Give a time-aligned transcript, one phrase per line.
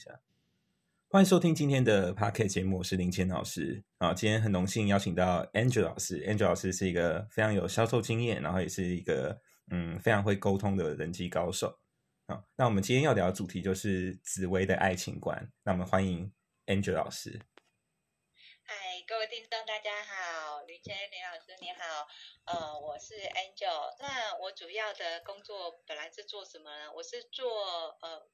[0.00, 0.20] 下。
[1.10, 4.14] 欢迎收听今天的 p a r k e t 节目，我是林谦老师啊。
[4.14, 9.40] 今天很荣幸邀请到 Angel 老师，Angel 老师是一个非常有销售经验，然后也是一个
[9.70, 11.80] 嗯非常会沟通的人际高手
[12.26, 12.44] 啊。
[12.56, 15.50] 那我们今天要聊的主题就是紫薇的爱情观。
[15.64, 16.32] 那我们欢迎
[16.66, 17.40] Angel 老师。
[18.62, 18.76] 嗨，
[19.08, 22.06] 各位听众，大家好，林谦林老师你好，
[22.44, 23.96] 呃，我是 Angel。
[23.98, 26.92] 那我主要的工作本来是做什么呢？
[26.94, 28.30] 我是做呃。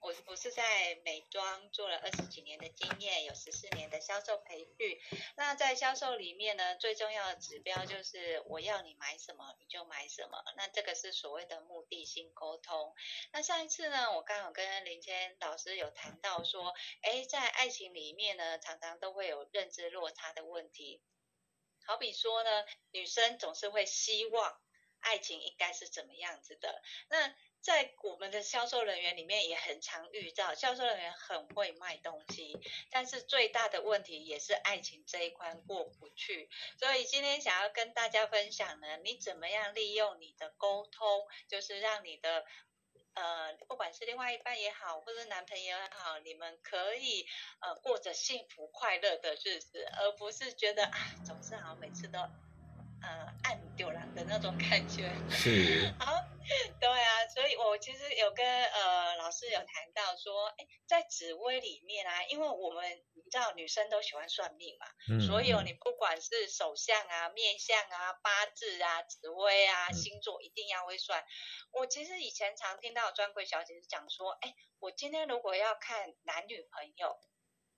[0.00, 5.00] 我我是在美妆做了二十几年的经验，有十四年的销售培训。
[5.36, 10.42] 那在销售里面呢，最重要的指标就是我要你买什么你就买什么。
[10.56, 12.94] 那这个是所谓的目的性沟通。
[13.32, 21.02] 那上一次呢，我刚好跟林谦老师有谈到说，哎，在爱情里面呢，常常都会有认知落差的问题。
[21.84, 24.60] 好比说呢，女生总是会希望
[25.00, 27.34] 爱情应该是怎么样子的，那。
[27.66, 32.56] 在我们的销售人员里面也很常遇到，销售人员很会卖东西，
[32.92, 36.48] 但是最大的问题也是爱情这一关过不去。
[36.78, 42.44] 所以今天想要跟大家分享呢，你怎么样利用你的沟通，就是让你的
[43.14, 47.26] 呃，不管是另外一半也好，或者男朋友也好，你们可以
[47.58, 52.20] 呃过着幸福快乐的日子，而不是觉得啊，总是好像每次都。
[53.02, 53.60] 呃，暗
[54.28, 55.10] 那种感觉。
[55.30, 55.92] 是。
[55.98, 56.12] 好，
[56.80, 64.86] 对啊，所以我其实有跟呃老师有谈到说，哎，在紫薇里面啊，因为我们你知道女生都喜欢算命嘛，
[65.26, 71.24] 所以你不管是手相啊、面相啊、八字啊、紫薇啊、星座，一定要会算。
[71.72, 77.18] 我其实以前常听到专柜小姐是讲说，哎，我今天如果要看男女朋友，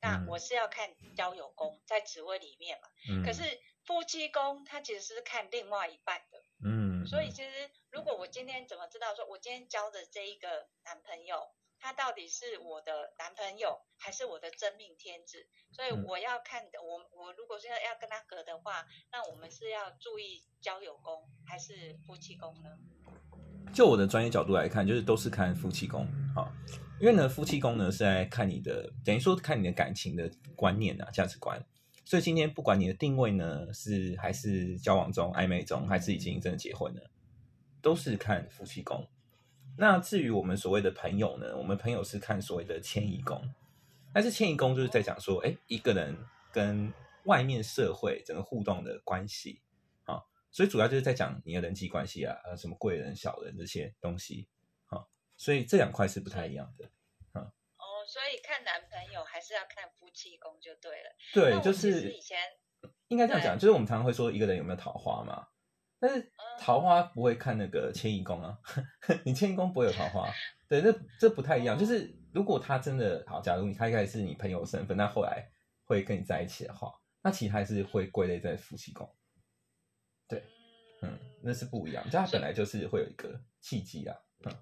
[0.01, 2.89] 那我是要看交友宫在紫薇里面嘛，
[3.25, 3.43] 可是。
[3.89, 11.49] 夫妻宫，它其实是看另外一半的，嗯，所以其实如果我今天怎么知道，说我今天交的这一个男朋友，
[11.81, 15.49] 他到底是我的男朋友还是我的真命天子？
[15.73, 22.69] 所以我要看的，我我如果是要要跟他合的话，那我们是要注意交友宫还是夫妻宫呢？
[23.73, 26.53] 就我的专业角度来看，就是都是看夫妻宫，好，
[27.01, 31.59] 因为呢，夫妻宫呢是在看你的，等于说看你的感情的观念啊，价值观。
[32.09, 37.11] 所以今天不管你的定位呢是还是交往中暧昧中，还是已经真的结婚了，
[37.83, 39.07] 都是看夫妻宫。
[39.77, 43.53] 那至于我们所谓的朋友呢，我们朋友是看所谓的迁移宫。
[44.11, 46.17] 但是迁移宫就是在讲说，哎，一个人
[46.51, 46.91] 跟
[47.25, 49.61] 外面社会整个互动的关系
[50.05, 54.49] 啊，所以主要就是在讲你的人际关系啊，呃，什么贵人、小人这些东西
[54.87, 55.05] 啊，
[55.37, 56.91] 所以这两块是不太一样的。
[58.09, 61.15] 所以看男朋友还是要看夫妻宫就对了。
[61.35, 62.39] 对，就是以前
[63.09, 65.47] 应该这样讲，就是我们常常会说一个人有没有桃花嘛，
[66.01, 68.59] 但是桃花不会看那个迁移宫啊，
[69.27, 70.27] 你迁移宫不会有桃花。
[70.69, 71.79] 对，这这不太一样。
[71.79, 75.47] 就是如果他真的好，假如你开开是你朋友身份，那后来
[75.85, 76.91] 会跟你在一起的话，
[77.23, 79.07] 那其实还是会归类在夫妻宫。
[80.27, 80.43] 对，
[81.03, 84.53] 嗯，那是不一样，就他本来就是会有一个契机啊，嗯。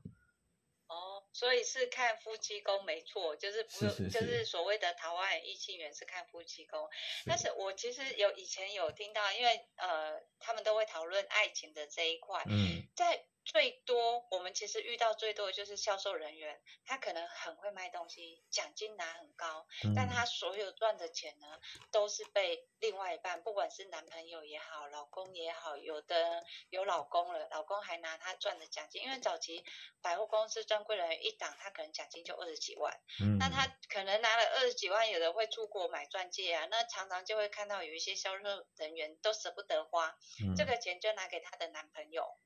[1.37, 6.89] 所以是看夫妻宫没错，就是不就是所谓的桃花异性缘是看夫妻宫。
[7.27, 13.27] 但是我其实有以前有听到，因为呃他们都会讨论爱情的这一块，嗯在。
[13.47, 21.47] 最多我们其实遇到最多的就是销售人员，他可能很会卖东西，奖金拿很高，但他所有赚的钱呢，
[21.93, 29.65] 都是被另外一半，不管是男朋友也好，老公也好，有的有老公了，老公还拿他赚的奖金，因为早期
[30.03, 33.01] 百货公司专柜人员一档，他可能奖金就二十几万，
[33.39, 38.43] 那他可能拿了二十几万，有的会出国买钻戒啊，那常常就会看到有一些销售
[38.77, 40.19] 人员都舍不得花，
[40.57, 42.37] 这个钱就拿给他的男朋友。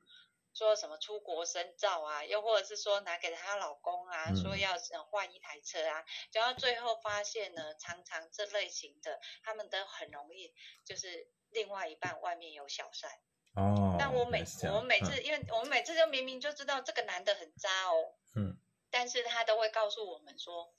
[0.53, 10.53] 说什么出国深造啊，又或者是说拿给她老公啊，说要换一台车啊，然后最后发现呢，常常这类型的他们都很容易
[10.85, 13.11] 就是另外一半外面有小三
[13.55, 13.97] 哦。
[13.99, 14.45] 但我每
[14.75, 18.59] 我每次，因为我们每次就明明就知道这个男的很渣哦，嗯，
[18.91, 20.73] 但是他都会告诉我们说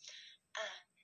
[0.52, 0.62] 啊，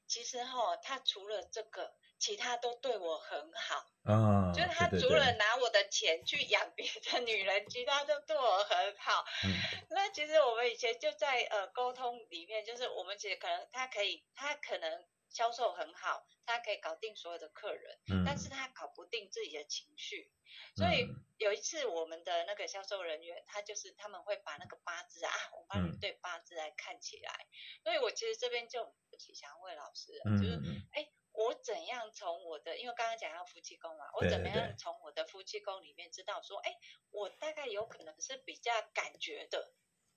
[0.08, 1.96] 其实哈，他除了这个。
[2.20, 9.24] 其他都对我很好，啊，就是他除了拿我的钱去养别的女人，其他都对我很好。
[9.46, 9.54] 嗯，
[9.90, 20.32] 那其实我们以前就在呃沟通里面，就是我们其实可能他可以，他可能销售很好，他可以搞定所有的客人，嗯，但是他搞不定自己的情绪。
[20.76, 27.46] 所以有一次我们的那个销售人员，他就是他们会把那个八字啊，我帮你对八字来看起来。
[27.84, 28.92] 所以我其实这边就
[29.36, 30.60] 想要问老师，就是
[30.94, 31.08] 哎。
[31.38, 36.76] 我怎样从我的，因为刚刚讲到夫妻宫嘛，我怎么样从我的夫妻宫里面知道说，哎，
[37.12, 39.72] 我大概有可能是比较感觉的，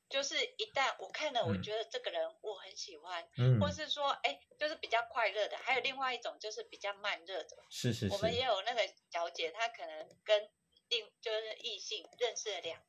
[0.09, 1.63] 就是一旦我看了，我嗯。
[1.63, 7.57] 觉得这个人我很喜欢，嗯，或是说，哎，就是比较快乐的，还有另外一种就是比较慢热的。
[7.69, 8.81] 是是是我们也，有那个
[9.11, 10.51] 小姐，她可能跟
[10.89, 12.83] 另就是异性认识了两，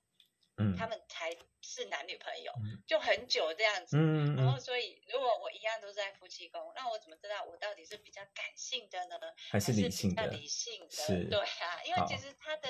[0.58, 0.76] 嗯。
[0.76, 1.32] 他们才
[1.62, 3.98] 是男女朋友嗯，就很久这样子。
[3.98, 9.18] 嗯然后，嗯，所以如果我一样都是在夫妻宫，那我怎么知道我到底是比较感性的呢，
[9.50, 10.90] 还是理性的，理性的？
[10.92, 11.24] 是。
[11.26, 12.68] 对啊，因为其实他的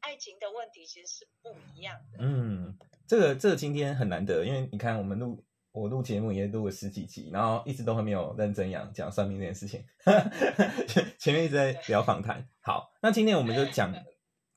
[0.00, 2.18] 爱情的问题其实是不一样的。
[2.20, 2.76] 嗯，
[3.06, 9.84] 这个这个今天很难得，因为你看我们录我录节目也录了十几集，然后一直都还没有认真讲讲算命这件事情，
[10.86, 12.48] 前 前面一直在聊访谈。
[12.60, 13.92] 好，那今天我们就讲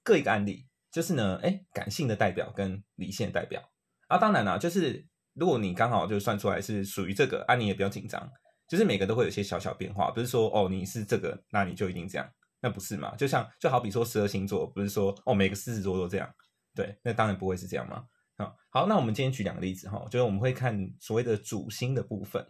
[0.03, 0.66] 各一个案例，
[0.97, 3.61] 就是呢，哎，感性的代表跟理性的代表
[4.07, 5.05] 啊，当然啦，就是
[5.35, 8.27] 如果你刚好就算出来是属于这个，啊，你也不要紧张，
[8.67, 12.27] 就是每个都会有些小小变化，不是说哦你是这个，那你就一定这样，
[12.61, 13.15] 那不是嘛？
[13.15, 16.27] 就像就好比说十二星座，不是说哦每个狮子座都这样。
[16.73, 18.03] 对，那当然不会是这样嘛。
[18.35, 22.43] 好，好，那我们今天举两个例子哈，就是我们会看所谓的主星的部分。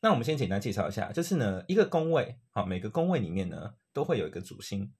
[0.00, 4.90] 那我们先简单介绍一下，就是呢，一个宫位，好，每个宫位里面呢都会有一个主星，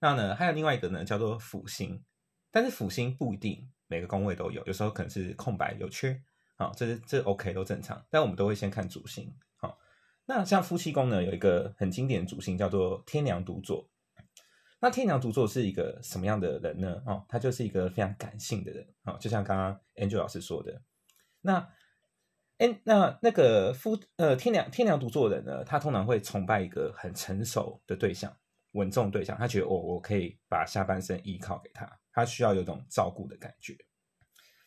[0.00, 2.04] 那呢还有另外一个呢叫做辅星，
[2.54, 6.22] 但是辅星不一定每个宫位都有，有时候可能是空白有缺，
[6.56, 9.34] 好，这是这 OK 都正常，但我们都会先看主星。
[9.56, 9.76] 好，
[10.24, 13.90] 那像夫妻宫呢有一个很经典的主星叫做天梁独坐，
[14.78, 17.02] 那天梁独坐是一个什么样的人呢？
[17.06, 20.80] 哦，他就是一个非常感性的人哦，就像刚刚 Angel 老师说的。
[21.40, 21.68] 那，
[22.58, 28.36] 哎，那那个夫呃天梁天梁独坐的人呢，他通常会崇拜一个很成熟的对象、
[28.74, 33.76] 稳重对象，他觉得哦，我可以把下半身依靠给他，他需要有种照顾的感觉。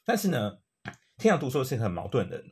[0.04, 0.60] 但是呢，
[1.18, 2.44] 天梁独坐是很矛盾的。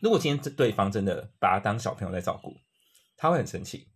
[0.00, 2.56] 如果今天这对方真的把他当小朋友在照顾，
[3.16, 3.88] 他会很生气。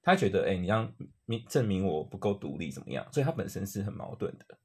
[0.00, 0.94] 他觉得，哎、你让
[1.26, 3.06] 明证明我不够独立怎么样？
[3.12, 4.58] 所以他本身是很矛盾的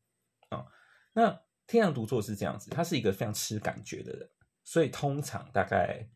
[0.49, 0.65] 啊、
[1.13, 4.29] 那天阳独坐是这样子，他是一个非常吃感觉的人，
[4.63, 6.07] 所以通常大概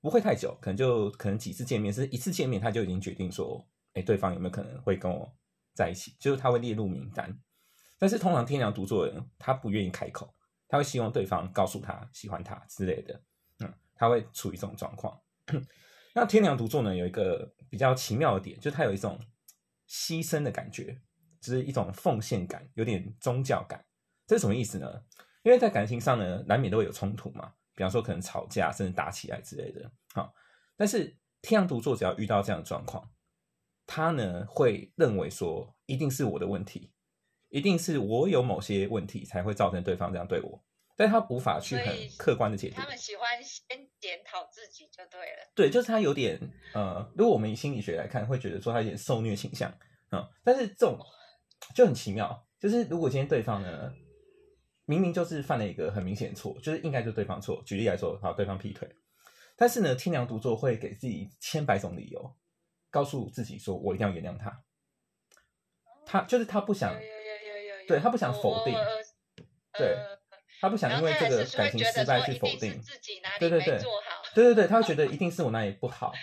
[0.00, 3.66] 不会太久，可能就可能几次见面，是一次见面他就已经决定说，
[3.96, 5.34] 哎、对方有没有可能会跟我
[5.74, 7.36] 在一起，就是他会列入名单。
[7.98, 10.34] 但是通常天阳独坐的人，他不愿意开口，
[10.68, 13.20] 他会希望对方告诉他喜欢他之类的，
[13.60, 15.18] 嗯，他会处于这种状况。
[16.14, 19.18] 那天梁独坐呢，有一个比较奇妙的点，就是它有一种
[19.88, 21.00] 牺牲的感觉，
[21.40, 23.84] 就是一种奉献感，有点宗教感。
[24.26, 25.02] 这是什么意思呢？
[25.42, 29.90] 因为在感情上呢，难免都会有冲突嘛，比方说可能吵架，甚至打起来之类的。
[30.14, 30.34] 好，
[30.76, 33.08] 但是天梁独坐只要遇到这样的状况，
[33.86, 36.90] 他呢会认为说，一定是我的问题，
[37.48, 40.62] 一定是我有某些问题才会造成对方这样对我，
[40.96, 42.86] 但他无法去很客观的解读他。
[42.86, 45.52] 们喜欢先检讨自己就对了。
[45.54, 46.38] 对，就是他有点
[46.74, 49.70] 呃，如果我们以心理学来看，会觉得说他有点受虐倾向，
[50.10, 50.98] 嗯，但是这种
[51.74, 53.92] 就很奇妙，就是如果今天对方呢，
[54.84, 57.62] 明明就是犯了一个很明显的错，就是应该就是对方错。
[57.64, 58.88] 举例来说，好，对方劈腿，
[59.56, 62.34] 但是呢，天良独坐会给自己千百种理由，
[62.96, 64.62] 告诉自己说我一定要原谅他，
[66.06, 68.72] 他就是他不想有，有有有有有，对他不想否定。
[69.76, 70.16] 对呃
[70.62, 73.74] 他不想因为这个感情失败去否定，自己哪里对对对。
[73.74, 74.22] 没做好。
[74.34, 76.14] 对对对，他会觉得一定是我哪里不好，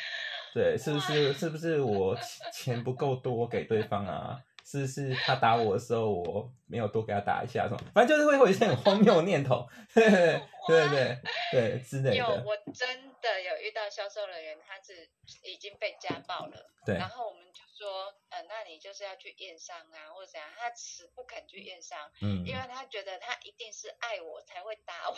[0.56, 4.42] 对，是不是 是不是我钱钱不够多给对方啊？
[4.66, 7.80] 是不是他打我的时候我没有多给他打一下什么？
[7.94, 10.30] 反正就是会有一些很荒谬的念头， 对对
[10.68, 11.20] 对对
[11.52, 12.88] 对之类有，我真
[13.22, 15.10] 的有遇到销售人员，他是
[15.44, 25.16] 已经被家暴了，对然后我们就说，呃，那你就是要去验伤啊，或者怎样，他死不肯去验伤，嗯因为他觉得他一定是爱我才会打我，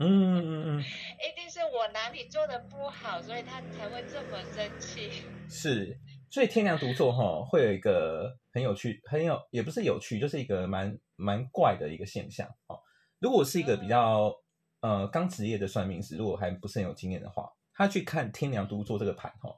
[0.00, 0.84] 嗯嗯嗯嗯，
[1.22, 5.22] 一定是我哪里做的不好，所以他才会这么生气。
[5.48, 5.96] 是，
[6.30, 12.80] 所以天良独坐哈会有一个很有趣，很有也不是有趣，就是一个蛮蛮怪的一个现象哦。
[13.18, 14.34] 如果是一个比较
[14.80, 19.54] 呃刚职业的算命师，如果还不是很有经验的话，他去看天良独坐这个盘哈，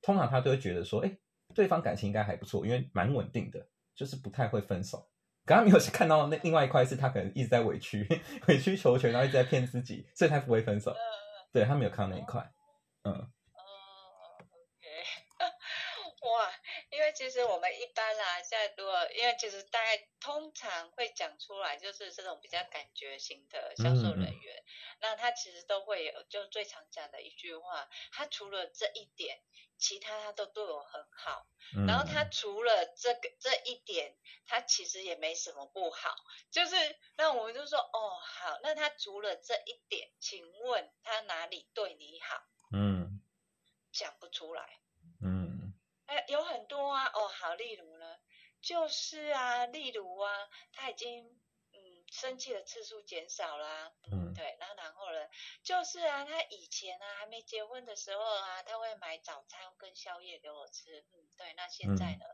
[0.00, 1.18] 通常他都会觉得说，哎，
[1.54, 5.08] 对方感情应该还不错，因为蛮稳定的，就是不太会分手。
[5.44, 8.06] 可他没有看到那另外一块是他可能一直在委屈
[8.46, 10.92] 委曲求全，然后一直在骗自己，所以他不会分手。
[10.92, 10.98] 呃，
[11.52, 12.40] 对他没有看到那一块，
[13.02, 13.26] 嗯哦
[14.38, 14.86] ，OK，
[16.22, 16.46] 哇，
[16.92, 24.38] 因为其实我们一般啦，现在如果因为其实大概通常会讲出来，就是这种比较感觉型的销售人。
[24.38, 24.64] 员，
[25.00, 29.40] 那他其实都会有，就最常讲的一句话，他除了这一点，
[29.78, 31.46] 其他他都对我很好，
[31.76, 32.22] 嗯，然后他。
[32.32, 36.16] 除了这个这一点，他其实也没什么不好，
[36.50, 36.74] 就是
[37.16, 42.42] 那我们就说，哦，好，那他除了这一点，请问他哪里对你好？
[42.72, 43.20] 嗯。
[43.92, 44.80] 讲不出来。
[46.06, 48.18] 嗯哎，有很多啊，哦，好，例如呢，
[48.60, 51.24] 就是啊，例如啊，他已经，
[51.72, 55.28] 嗯，生气的次数减少啦，嗯对，然后然后呢，
[55.62, 62.24] 就是啊，他以前啊还没结婚的时候啊，他会买早餐跟宵夜给我吃，嗯，对，那现在呢，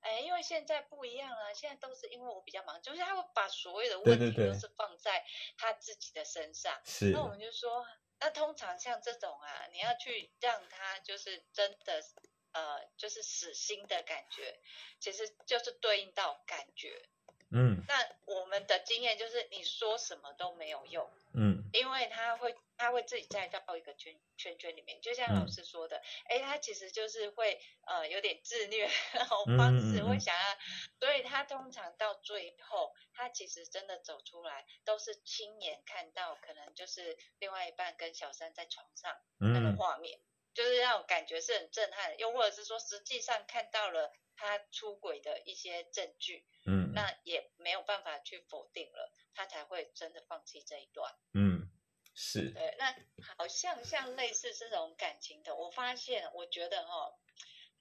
[0.00, 5.24] 哎，因为现在不一样了，现在都是因为我比较忙，就是他会把所有的问题都是放在
[5.56, 7.10] 他自己的身上，是。
[7.10, 7.84] 那我们就说，
[8.20, 12.02] 那通常像这种啊，你要去让他就是真的
[12.56, 14.58] 呃，就是死心的感觉，
[14.98, 17.02] 其实就是对应到感觉。
[17.52, 17.84] 嗯。
[17.86, 17.94] 那
[18.24, 21.68] 我们的经验就是，你说什么都没有用，嗯。
[21.74, 25.40] 因为他会他会自己再到一个圈圈圈里面，就像嗯。
[25.40, 30.58] 老师说的，哎、他其实就是会呃有点自虐那种嗯方式，会想要，
[30.98, 40.18] 所以他通常到最后，他其实真的走出来，都是亲眼看到，可能就是另外一半跟小三在床上那个嗯画面，
[40.56, 51.14] 就是让我感觉是很震撼，又或者是说实际上看到了他出轨的一些证据，嗯那也没有办法去否定了，他才会真的放弃这一段。
[51.34, 51.70] 嗯
[52.14, 52.96] 是对，那
[53.36, 57.14] 好像像类似这种感情的，我发现，我觉得哈、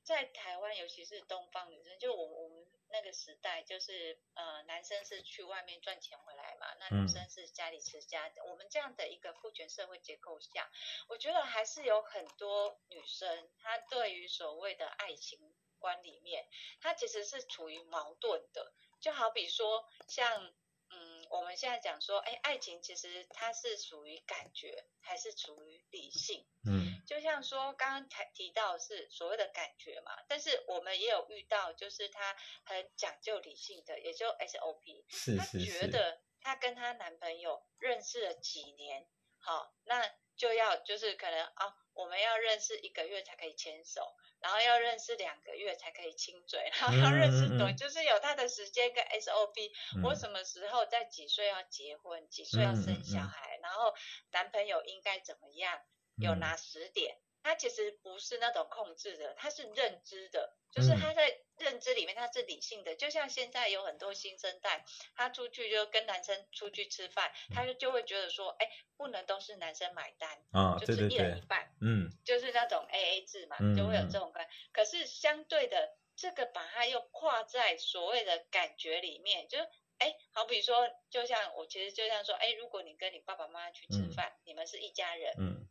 [0.04, 2.55] 在台湾，尤其是东方女生，就我我们
[2.96, 8.46] 那个时代，就是呃，男生是去外面赚钱回来嘛，那嗯女生是家里持家的。
[8.46, 10.72] 我们这样的一个父权社会结构下，
[11.10, 15.38] 我觉得还是有很多女生，她对于所谓的爱情
[15.78, 16.48] 观里面，
[16.80, 18.74] 她其实是处于矛盾的。
[19.02, 20.54] 就好比说，像
[20.90, 26.48] 嗯，我们现在讲说，哎，爱情其实它是属于感觉，还是属于理性？
[26.66, 35.06] 嗯就像说刚刚才提到是所谓的感觉嘛，但是我们也有遇到，就是她很讲究理性的，也就 SOP，
[35.38, 39.08] 她是是是觉得她跟她男朋友认识了几年，
[39.40, 47.78] 好，那就要就是可能啊，我们要认识一个月才可以牵手，然后要认识两个月才可以亲嘴，然后要认识多，嗯嗯嗯。
[47.78, 49.72] 就是有他的时间跟 SOP，、
[50.04, 50.16] 我嗯。
[50.16, 53.30] 什么时候在几岁要结婚，几岁要生小嗯。
[53.30, 53.94] 孩，然后
[54.32, 55.82] 男朋友应该怎么样，
[56.18, 57.18] 有嗯哪十点。
[57.44, 62.96] 他其实不是那种控制的，他是认知的，就是嗯他在认知里面他是理性的。
[62.96, 64.84] 就像现在有很多新生代，
[65.16, 68.68] 他出去就跟男生出去吃饭，他就就会觉得说，哎，
[68.98, 71.72] 不能都是男生买单，啊就是一人一半。
[71.82, 74.50] 嗯就是那种 A A 制嘛，嗯就会有嗯这种感。
[74.72, 79.70] 可是相对的，这个把它又跨在所谓的感觉里面，就是
[80.00, 85.65] 哎，好比说，就像我其实就像说，哎，如果你跟你爸爸妈妈去吃嗯饭，你们是一家人，嗯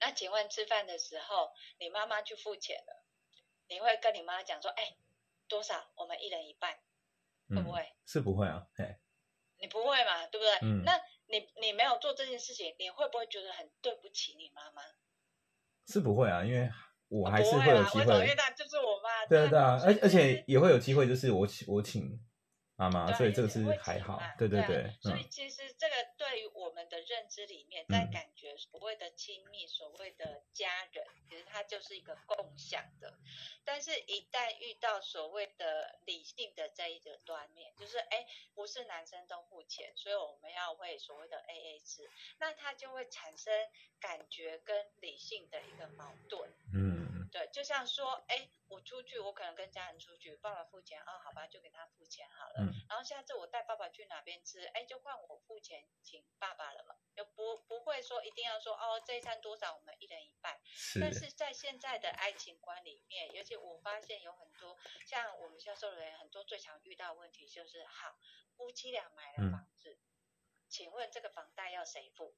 [0.00, 3.04] 那请问吃饭的时候，你妈妈去付钱了，
[3.68, 4.96] 你会跟你妈讲说，哎，
[5.48, 5.90] 多少？
[5.96, 6.72] 我们一人一半，
[7.48, 7.92] 会不嗯会？
[8.06, 8.98] 是不会啊，哎
[9.60, 10.58] 你不会嘛，对不对？
[10.62, 10.92] 嗯那
[11.26, 14.82] 你你没有做这件事情，你会不会觉得很对不起你妈妈？
[15.88, 16.70] 是不会啊，因为
[17.08, 18.14] 我还是会有机为什么？
[18.14, 19.26] 因为会，她就是我妈。
[19.26, 22.18] 对啊对啊，而而且 也会有机会，就是我请我请
[22.78, 33.12] 妈妈，所以这个是还好对对啊对，嗯所以其实这个对于我们的认知里面，在嗯感觉所谓的亲密、所谓的家人，其实它就是一个共享的。
[33.64, 42.08] 但是，一旦遇到所谓的理性的这一个端面，就是哎，不是男生都付钱，所以我们要会所谓的 A A 制，
[42.38, 43.52] 那它就会产生
[43.98, 46.48] 感觉跟理性的一个矛盾。
[46.72, 52.54] 嗯对，就像说，哎，我出去，我可能跟家人出去，爸爸付钱，啊，好吧，就给他付钱好了。
[52.60, 60.58] 嗯然后下次我带爸爸去哪边吃，哎，就换我付钱请爸爸了嘛，就不不会说一定要说哦，这一餐多少，我们一人一半。
[60.64, 68.16] 是但是在现在的爱情观里面，尤其我发现有很多像我们销售人员很多最常遇到的问题就是，好，
[68.56, 69.98] 夫妻俩买了嗯房子，
[70.68, 72.34] 请问这个房贷要谁付？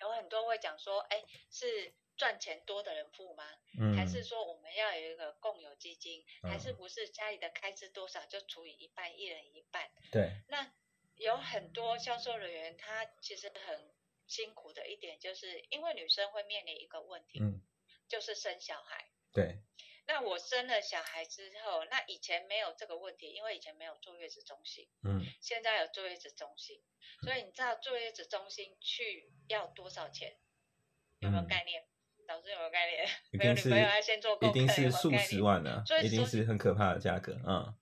[0.00, 3.44] 有很多会讲说，哎，是赚钱多的人付吗？
[3.80, 9.90] 嗯，还是说我们要有一个共有基金，还是嗯不是家里的开支多少就除以一半，一人一半？
[10.10, 10.72] 对，那
[11.16, 13.94] 有很多销售人员，他其实很
[14.26, 17.60] 辛苦的一点，就是因为女生会面临一个问题，嗯
[18.08, 19.10] 就是生小孩。
[19.32, 19.58] 对，
[20.08, 26.82] 那我生了小孩之后，那以前没有这个问题，因为以前没有坐月子中心，嗯现在有坐月子中心，
[27.22, 30.36] 所以你知道坐月子中心去要多少钱？
[31.20, 31.84] 有没有嗯概念？
[32.26, 33.08] 老师有没有概念？
[33.32, 37.74] 没有女朋友要先做功一课，有没有定是数概念十万的所，以一定是很可怕的价格，嗯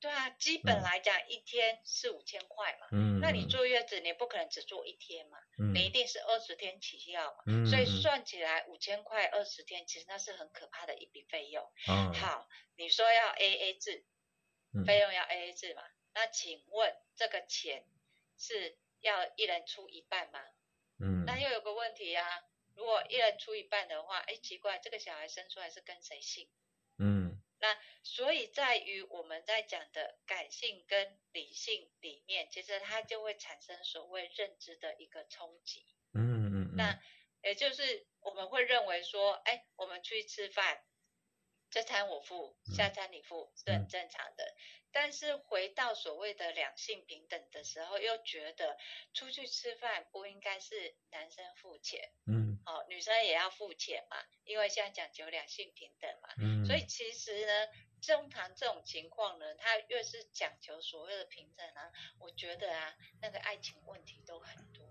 [0.00, 2.86] 对啊，基本嗯来讲一天四五千块嘛。
[2.92, 7.42] 嗯，那你坐月子，你不可能只坐一天嘛，嗯你一定是二十天起跳嘛。
[7.46, 11.68] 嗯，所以嗯算起来五千块二十天，其实那是很可怕的一笔费用。
[11.88, 14.04] 嗯好，你说要 A A 制，
[14.74, 15.82] 嗯费用要 A A 制嘛？
[16.14, 17.84] 那请问这个钱
[18.38, 20.40] 是要一人出一半吗？
[21.00, 22.24] 嗯那又有个问题啊，
[22.74, 26.48] 如果一人出一半的话，哎，奇怪，这个小孩生出来是跟谁姓？
[27.58, 35.84] 嗯那所以在于我们在讲的感性跟理性里面，其实它就会产生所谓认知的一个冲击。
[36.14, 37.00] 嗯嗯嗯，那
[37.42, 40.84] 也就是我们会认为说，哎，我们出去吃饭，
[41.70, 44.54] 这餐我付，下餐你付是很正常的。
[44.90, 48.78] 但是回到所谓的两性平等的时候，又觉得
[49.12, 57.66] 出去吃饭不应该是男生付钱，嗯，哦，女生也要付钱嘛，因为现在讲究两性平等嘛，嗯，所以其实呢，
[58.06, 64.86] 通常这种情况呢，他越是讲求所谓的平等啊，我觉得啊，那个爱情问题都很多。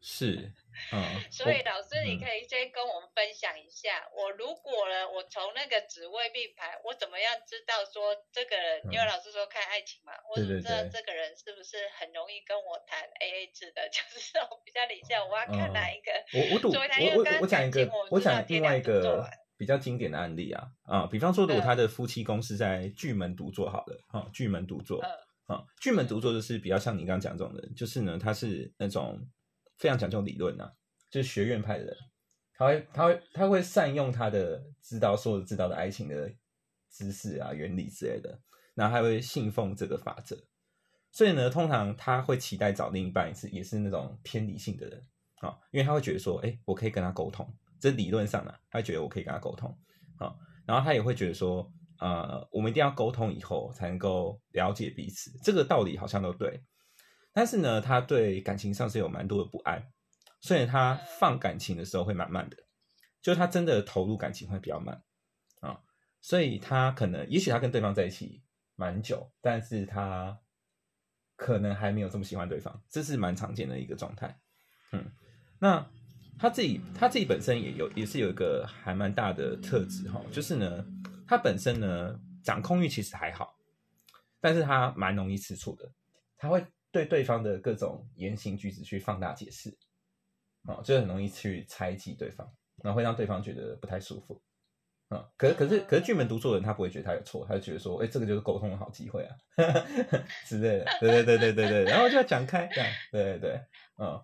[0.00, 0.52] 是，
[0.92, 8.82] 嗯，所以老师，你可以先跟我们分享一下，我如果呢，我从那个紫微命盘，我怎么样知道说这个人？
[8.90, 13.88] 因为老师说看爱情嘛，我怎么知道这个人是不是很容易跟我谈 A A 制的？
[13.92, 16.12] 就是这种比较理性，我要看哪一个？
[16.32, 25.00] 我我赌，我我我讲一个，我讲另外一个比较经典的案例啊啊，比方说，如果他的夫妻宫是在巨门独坐，好的，啊，巨门独坐，
[25.46, 29.18] 啊，巨门独坐就是比较像你刚刚讲这种人，就是呢，他是那种。
[29.78, 30.70] 非常讲究理论呐，
[31.10, 31.96] 就是学院派的人，
[32.54, 36.30] 他会他会他会善用他的知道所有知道的爱情的
[36.90, 38.40] 知识啊、原理之类的，
[38.74, 40.36] 然后他会信奉这个法则。
[41.10, 45.06] 所以呢，通常他会期待找另一半是也是那种偏理性的人
[45.40, 47.48] 啊，因为他会觉得说，哎，我可以跟他沟通，
[47.80, 49.70] 这理论上呢，他觉得我可以跟他沟通
[50.18, 50.34] 啊，
[50.66, 56.60] 然后他也会觉得说，呃，我们一定要沟通以后才能够了解彼此，这个道理好像都对。
[57.32, 59.92] 但是呢，他对感情上是有蛮多的不安，
[60.40, 62.56] 所以他放感情的时候会慢慢的，
[63.22, 65.00] 就他真的投入感情会比较慢
[65.60, 65.80] 啊，
[66.20, 68.42] 所以他可能也许他跟对方在一起
[68.74, 70.36] 蛮久，但是他
[71.36, 74.36] 可能还没有这么喜欢对方，这是蛮常见的一个状态。
[74.90, 75.04] 嗯，
[75.60, 75.88] 那
[76.40, 80.84] 他自己他自己本身也有也是有一个还蛮大的特质哈，就是呢，
[81.26, 83.54] 他本身呢掌控欲其实还好，
[84.40, 85.88] 但是他蛮容易吃醋的，
[86.36, 86.66] 他会。
[86.90, 89.76] 对对方的各种言行举止去放大解释，
[90.64, 92.50] 啊，就很容易去猜忌对方，
[92.82, 94.42] 然后会让对方觉得不太舒服，
[95.08, 99.36] 啊，可是可是可是巨门独坐人他不会觉得他有错，他就觉得说，哎，这个就是沟通的好机会啊，
[100.46, 103.60] 之类的，对对对对对对，然后就要讲开，这样，对对对，
[103.98, 104.22] 嗯。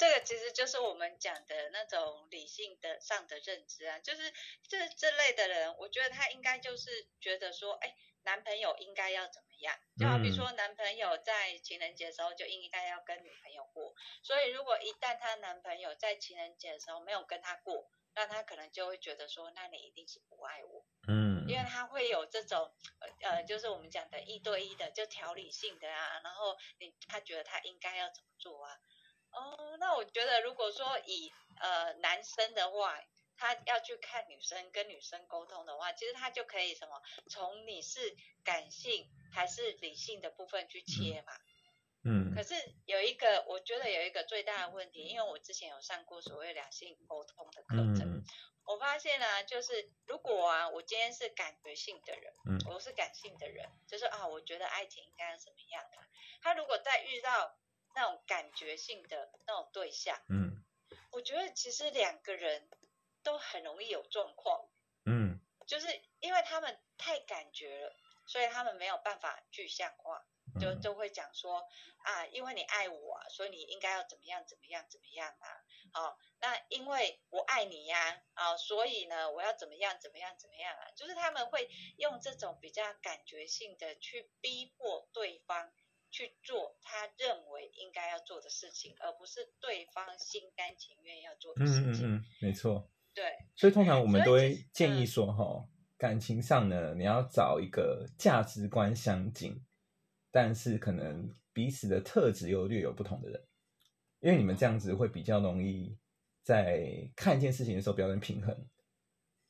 [0.00, 4.32] 这个其实就是我们讲的那种理性的上的认知啊，就是
[4.66, 9.78] 这这类的人，我觉得他应该就是觉得说，哎，男朋友应该要怎么样？
[9.98, 22.72] 就好比说，男朋友在情人节的时候就应该要跟女朋友过，所以如果一旦她男朋友在情人节的时候没有跟她过，那她可能就会觉得说，那你一定是不爱我，嗯，因为他会有这种
[23.20, 28.80] 呃，就是我们讲的一对一的，就条理性的啊，然后你他觉得他应该要怎么做啊？
[29.32, 33.00] 哦，那我觉得如果说以呃男生的话，
[33.36, 41.32] 他要去看女生跟女生沟通的话，其实他就可以什么，从你是感性还是理性的部分去切嘛。
[42.04, 42.34] 嗯。
[42.34, 42.54] 可是
[42.86, 48.22] 有一个，我觉得有一个最大的问题，因为我之前有上过所谓两性沟通的课程，
[48.66, 55.98] 我发现呢，就是如果啊，我今天是感觉性的人，嗯，我是感性的人，就是啊，我觉得爱情应该是什么样的，
[56.42, 57.56] 他如果在遇到。
[57.94, 60.64] 那种感觉性的那种对象，嗯，
[61.10, 62.68] 我觉得其实两个人
[63.22, 64.68] 都很容易有状况，
[65.06, 65.86] 嗯，就是
[66.20, 70.24] 因为他们太感觉了，所以他们没有办法具象化，
[70.60, 71.68] 就就会讲说
[72.04, 75.46] 啊，因为你爱我，啊，所以你应该要怎么样怎么样怎么样啊，
[75.92, 85.72] 好，那因为我爱你呀，啊，所以呢，我要怎么样怎么样怎么样啊，就是他们会用这种比较感觉性的去逼迫对方。
[86.10, 92.06] 去做他认为应该要做的事情，而不是对方心甘情愿要做的事情。
[92.06, 92.90] 嗯嗯嗯，没错。
[93.14, 93.24] 对。
[93.56, 99.64] 所以通常我们都会建议说，哈，感情上呢，你要找一个价值观相近，
[100.30, 103.46] 但是可能彼此的特质又略有不同的人，
[104.20, 105.96] 因为你们这样子会比较容易
[106.42, 108.68] 在看一件事情的时候表现平衡。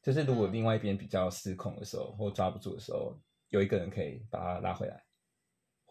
[0.02, 3.20] 就是如果另外一边比较失控的时候，或抓不住的时候，
[3.50, 5.04] 有一个人可以把他拉回来。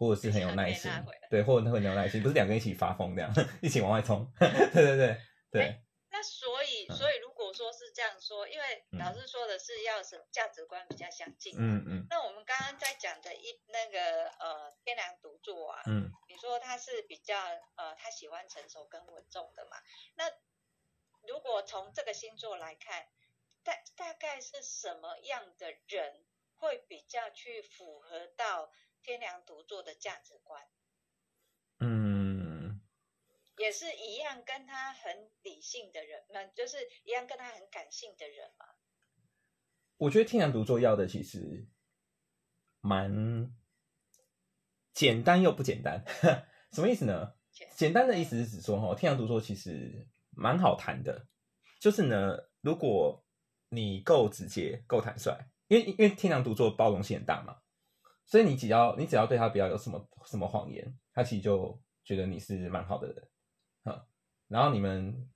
[0.00, 0.90] 或者是很有耐心，
[1.28, 5.16] 对，或者他很有耐心，不是两个人一起发疯这样， 一起往外冲， 对对对
[5.52, 5.82] 对。
[6.08, 12.06] 那所以，所以如果说是这样说，因为老师说的是要什价值观比较相近，嗯嗯。
[12.08, 17.38] 那我们刚刚在讲的一那个呃天良独坐啊，嗯，你说他是比较
[17.76, 19.76] 呃他喜欢成熟跟稳重的嘛？
[20.16, 20.24] 那
[21.28, 23.06] 如果从这个星座来看，
[23.62, 26.24] 大大概是什么样的人
[26.56, 28.72] 会比较去符合到？
[29.02, 30.62] 天良独坐的价值观，
[31.78, 32.80] 嗯，
[33.56, 38.66] 也是一样，跟他很理性的人，那就是一样跟他很感性的人嘛。
[39.96, 41.68] 我觉得天良独坐要的其实
[42.80, 43.52] 蛮
[44.94, 46.04] 简单又不简单，
[46.72, 47.34] 什么意思呢？
[47.76, 51.26] 简单的意思是指说，哈，天良独坐其实蛮好谈的，
[51.80, 53.24] 就是呢，如果
[53.68, 55.36] 你够直接、够坦率，
[55.68, 57.60] 因为因为天良独坐包容性很大嘛，
[58.30, 63.28] 所以你只要你只要对他不要有什么什么谎言，他其实就觉得你是蛮好的人，
[63.84, 64.06] 哈，
[64.48, 65.28] 然后你们。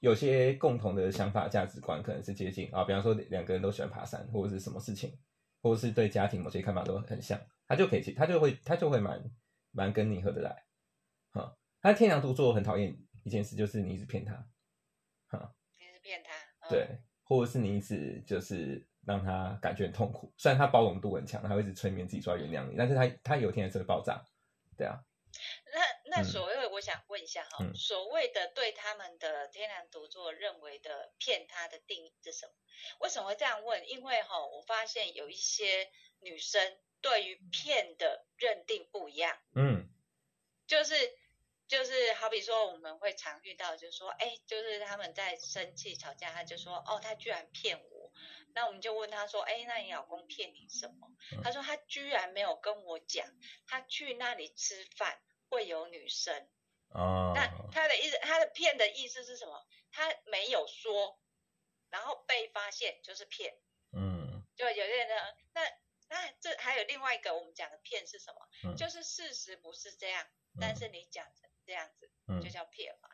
[0.00, 5.18] 有些共同的想法、价值观可能是接近啊，比方说两个人都喜欢爬山，或者是什么事情，
[5.62, 9.24] 或者是对家庭某些看法都很像，他就可以去，他就会他就会蛮
[9.70, 10.66] 蛮跟你合得来，
[11.32, 11.56] 哈。
[11.80, 14.34] 他天良独坐很讨厌一件事，就是你一直骗他，
[15.28, 24.24] 哈，你是骗他，对，或者是你一直就是让他感觉很痛苦，虽然他包容度很强，他会一直催眠自己说要原谅你，但是他他有一天还是会爆炸，
[24.76, 25.00] 对啊。
[25.72, 32.52] 那那所谓我想问一下哈，所谓的对他们的天然独坐认为的骗他的定义是什么？
[33.00, 33.88] 为什么会这样问？
[33.88, 35.90] 因为哈，我发现有一些
[36.20, 39.36] 女生对于骗的认定不一样。
[39.56, 39.88] 嗯，
[40.68, 40.94] 就是
[41.66, 47.93] 就是好比说我们会常遇到，就是说，哎，就是他们在生气吵架，他就说，哦，他居然骗我。
[48.54, 51.10] 那我们就问他说，哎，那你老公骗你什么？
[51.42, 53.26] 他说他居然没有跟我讲，
[53.66, 55.20] 他去那里吃饭。
[55.50, 56.48] 会有女生
[56.88, 59.64] 哦，那他的意思，他的骗的意思是什么？
[59.92, 61.20] 他没有说，
[61.90, 63.54] 然后被发现就是骗，
[63.92, 65.14] 嗯，就有些人呢，
[65.52, 65.62] 那
[66.08, 68.74] 那这还有另外一个我们讲的骗是什么？
[68.74, 70.26] 就是事实不是这样，
[70.60, 73.08] 但是你讲成这样子，嗯就叫骗嘛，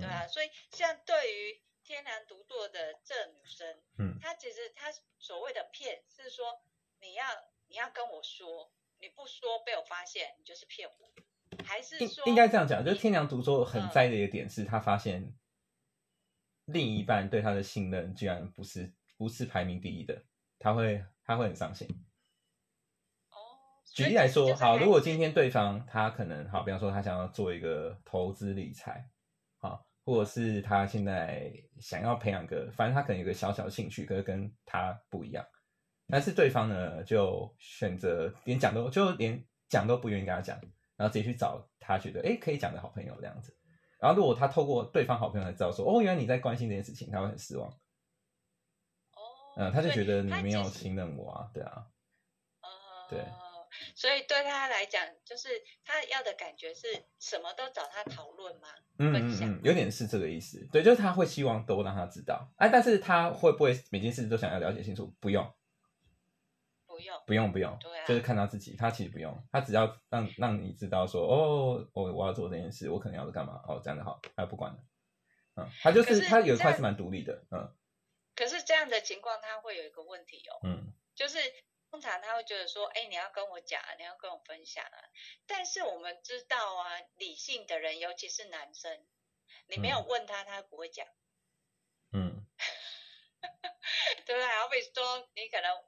[0.00, 6.62] 对啊，所以像对于天然独坐的这女生，嗯，她其实她所谓的骗是说
[7.02, 7.26] 你要
[7.68, 11.62] 你要跟我说，你不说被我发现，你就是骗我。
[11.62, 15.36] 还是说应该这样讲，就是天良独坐很在意的一个点是，他发现
[16.64, 20.24] 另一半对他的信任居然不是不是排名第一的，
[20.58, 21.86] 他会他会很伤心。
[23.28, 23.36] 哦，
[23.84, 29.21] 举例来说，好，如果今天对方他可能好，比方说他想要做一个投资理财，好，
[30.04, 35.44] 或者是他现在想要培养个，反正他可能有个小小的兴趣，可是跟他不一样，
[36.08, 40.58] 但是对方呢就选择连讲都就连讲都不愿意跟他讲。
[40.94, 43.56] 然后直接去找他觉得哎可以讲的好朋友这样子，
[43.98, 47.68] 然后如果他透过对方好朋友才知道说哦原来你在关心这件事情，他会很失望。
[47.68, 49.22] 哦，
[49.56, 51.86] 嗯，他就觉得你没有信任我啊，对啊，
[53.10, 53.18] 对，
[53.94, 55.48] 所以对他来讲，就是
[55.84, 56.86] 他要的感觉是
[57.18, 58.68] 什么都找他讨论吗？
[58.98, 65.14] 嗯嗯嗯，有点是这个意思，对，就是他会希望都让他知道，哎，但是他会不会每件事都想要了解清楚？
[65.20, 65.52] 不用。
[67.26, 74.78] 不用不用，不用就是看他自己，他其实不用，他只要让让你知道说，哦，我我要做这件事，我可能要干嘛，哦，这样的好，他不管了，
[75.56, 77.74] 嗯，他就是他有一块是蛮独立的，嗯。
[78.36, 81.38] 可是这样的情况，他会有一个问题哦，嗯，就是
[81.92, 84.98] 通常他会觉得说，哎，你要跟我讲啊，你要跟我分享啊，
[85.46, 89.06] 但是我们知道啊，理性的人，尤其是男生，
[89.66, 91.06] 你没有问他，他不会讲，
[92.14, 92.46] 嗯，
[94.24, 94.46] 对不对？
[94.46, 95.84] 好比说，你可能。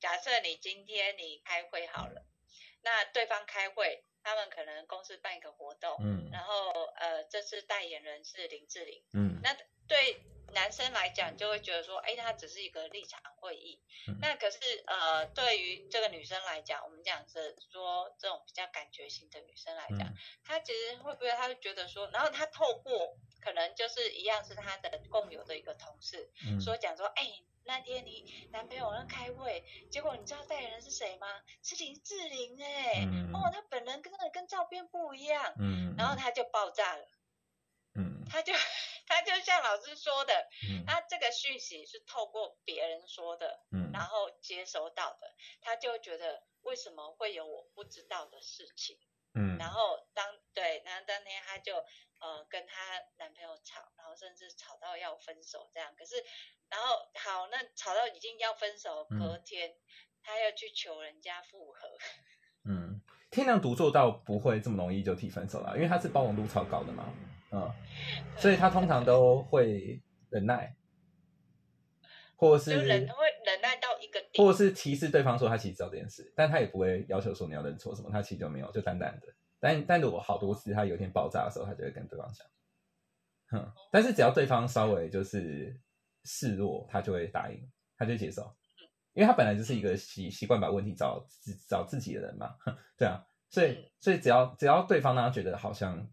[0.00, 2.24] 假设你今天你开会好了，
[2.80, 9.54] 那对方开会，他们可能公司办一个活动，嗯，然后呃，这次代言人是林志玲，嗯，那
[9.86, 10.22] 对
[10.54, 13.82] 男生来讲就会觉得说，哎，他只是一个立场会议，
[14.20, 20.12] 那可是呃，对于这个女生来讲，我们讲是说这种比较感觉型的女生来讲，
[20.44, 27.42] 她其实会不会，她会觉得说，然后她透过可能就是一样是她的共有的一个同事，说讲说，哎。
[27.62, 31.26] 那天你男朋友那开会，结果你知道代言人是谁吗？
[31.62, 37.19] 是林志玲哎，哦，他本人跟跟照片不一样，嗯，然后他就爆炸了，嗯，
[38.30, 38.52] 他就
[39.06, 40.48] 他就像老师说的，
[40.86, 48.96] 他这个讯息是透过别人说的，嗯，然后接收到的，他就觉得为什么会有我不知道的事情，
[49.34, 51.76] 嗯，然后当对，然后当天他就
[52.20, 56.14] 呃跟他男朋友吵，然后甚至吵到要分手这样，可是。
[56.70, 59.74] 然后好，那吵到已经要分手，隔天
[60.22, 61.98] 他要去求人家复合。
[62.64, 67.12] 嗯，天亮独奏到不会这么容易就提分手了，因为他是包容度超高的嘛，
[67.50, 67.70] 嗯，
[68.36, 70.74] 所以他通常都会忍耐，
[72.36, 79.26] 或者是忍会忍耐到一个，或者是提示对方说他其实知道这件事，但他也不会要求说你要认错什么，他其实就没有，就淡淡的。
[79.58, 82.46] 但但如果好多次他有一天爆炸的时候，他就会跟对方讲，
[83.60, 85.80] 哼，但是只要对方稍微就是。
[86.22, 87.58] 示弱，他就会答应，
[87.96, 88.54] 他就接受，
[89.14, 92.54] 因为他本来就是一个习习惯把问题找自找自己的人嘛，
[92.98, 96.06] 对啊，所以所以只要只要对方让他觉得好像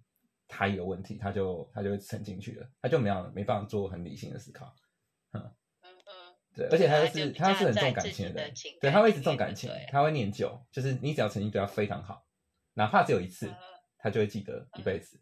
[0.47, 4.73] 他有问题，他就他就会沉进去了，他就没有没办法做很理性的思考，
[5.33, 5.41] 嗯。
[5.81, 8.53] 嗯嗯，对，而且他就是就他是很重感情的人。
[8.53, 12.25] 的，对，他会一直重感情他会念旧，就是你只要曾经对他非常好，
[12.73, 13.55] 哪怕只有一次，嗯。
[13.99, 15.19] 他就会记得一辈子。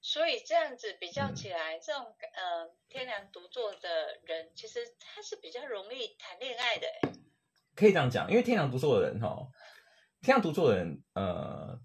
[0.00, 1.34] 所以这样子比较嗯。
[1.34, 7.12] 起来，这种呃天梁独坐的人，其实他是比较容易谈恋爱的欸。
[7.74, 9.48] 可以这样讲，因为天梁独坐的人哈，
[10.22, 11.78] 天梁独坐的人，呃，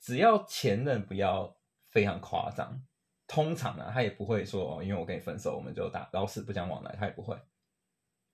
[0.00, 1.56] 只要前任不要
[1.90, 2.80] 非常夸张，
[3.26, 7.36] 通常啊，他也不会说哦，因为我跟你分手，我们就打老死不相往来，他也不会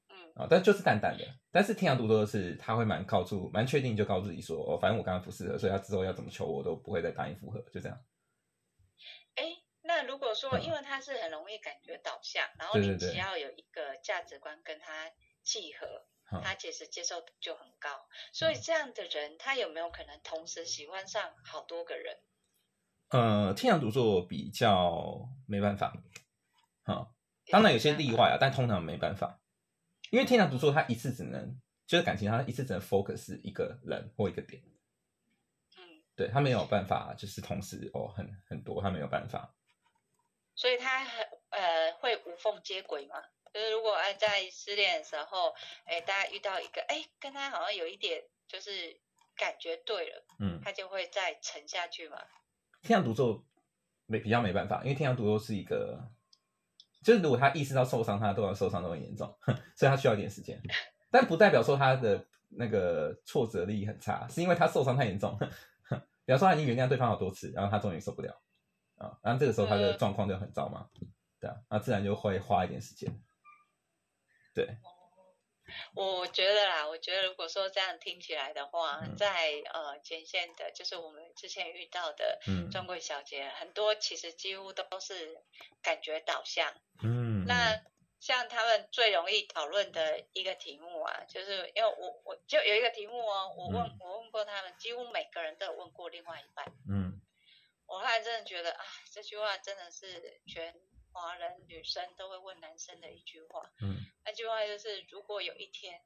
[0.09, 1.25] 嗯啊，但就是淡淡的。
[1.51, 7.99] 但是天涯独坐的是，他会蛮告诉、蛮确定，就告诉自己说，哦，反正我刚刚不适合，所以他之后要怎么求我都不会再答应复合，就这样。
[9.35, 9.45] 哎，
[9.83, 15.11] 那如果说，嗯因为他是很容易感觉导向，然后你只要有一个价值观跟他
[15.43, 15.87] 契合，
[16.33, 17.91] 嗯他其实接受度就很高。
[18.33, 22.19] 所以这样的人，他有没有可能同时喜欢上好多个人？
[23.11, 25.93] 呃，天梁独坐比较没办法，
[26.83, 27.09] 啊、
[27.49, 29.41] 当然有些例外啊，但通常没办法，
[30.11, 34.61] 因为天梁独坐他一次只能就是感情，他一次只能 focus 一个人或一个点，
[35.79, 39.55] 嗯，对他没有办法就是同时哦很很多，他没有办法。
[40.57, 43.23] 所以他很呃会无缝接轨嘛。
[43.55, 49.01] 就是如果哎在失恋的时候，哎大家遇到一个哎跟他好像有一点就是
[49.37, 52.19] 感觉对了，嗯，他就会再沉下去嘛。
[52.87, 53.45] 天阳独奏
[54.07, 56.09] 没比较没办法，因为天阳独奏是一个，
[57.03, 59.37] 就是如果他意识到受伤，他都要受伤都很严重，
[59.75, 60.63] 所以他需要一点时间。
[61.11, 65.37] 但不代表说他的那个挫折力很差，是因为他受伤太严重。
[66.25, 68.33] 比方说他已经原谅对方好多次，然后他终于受不了
[68.97, 70.89] 啊，然后这个时候他的嗯状况就很糟嘛，
[71.41, 73.21] 对啊，那自然就会花一点时间。
[74.55, 74.79] 对，
[75.95, 85.43] 我觉得啦，我觉得如果说这样听起来的话，嗯在呃前线的，就是我们之前遇到的嗯专柜小姐，很多其实几乎都是
[85.83, 86.73] 感觉导向。
[87.03, 87.81] 嗯，那
[88.21, 96.67] 像他们最容易讨论的一个题目啊，就是因为我我就有一个题目哦，我问、嗯我问过他们，几乎每个人都有问过另外一半。
[96.89, 97.21] 嗯
[97.87, 100.75] 我后来真的觉得啊，这句话真的是全
[101.13, 103.71] 华人女生都会问男生的一句话。
[103.81, 106.03] 嗯那句话就是：如果有一天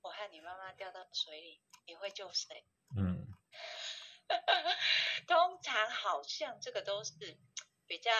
[0.00, 2.64] 我和你妈妈掉到水里，你会救谁？
[2.96, 3.26] 嗯
[5.26, 7.12] 通常好像这个都是
[7.86, 8.10] 比较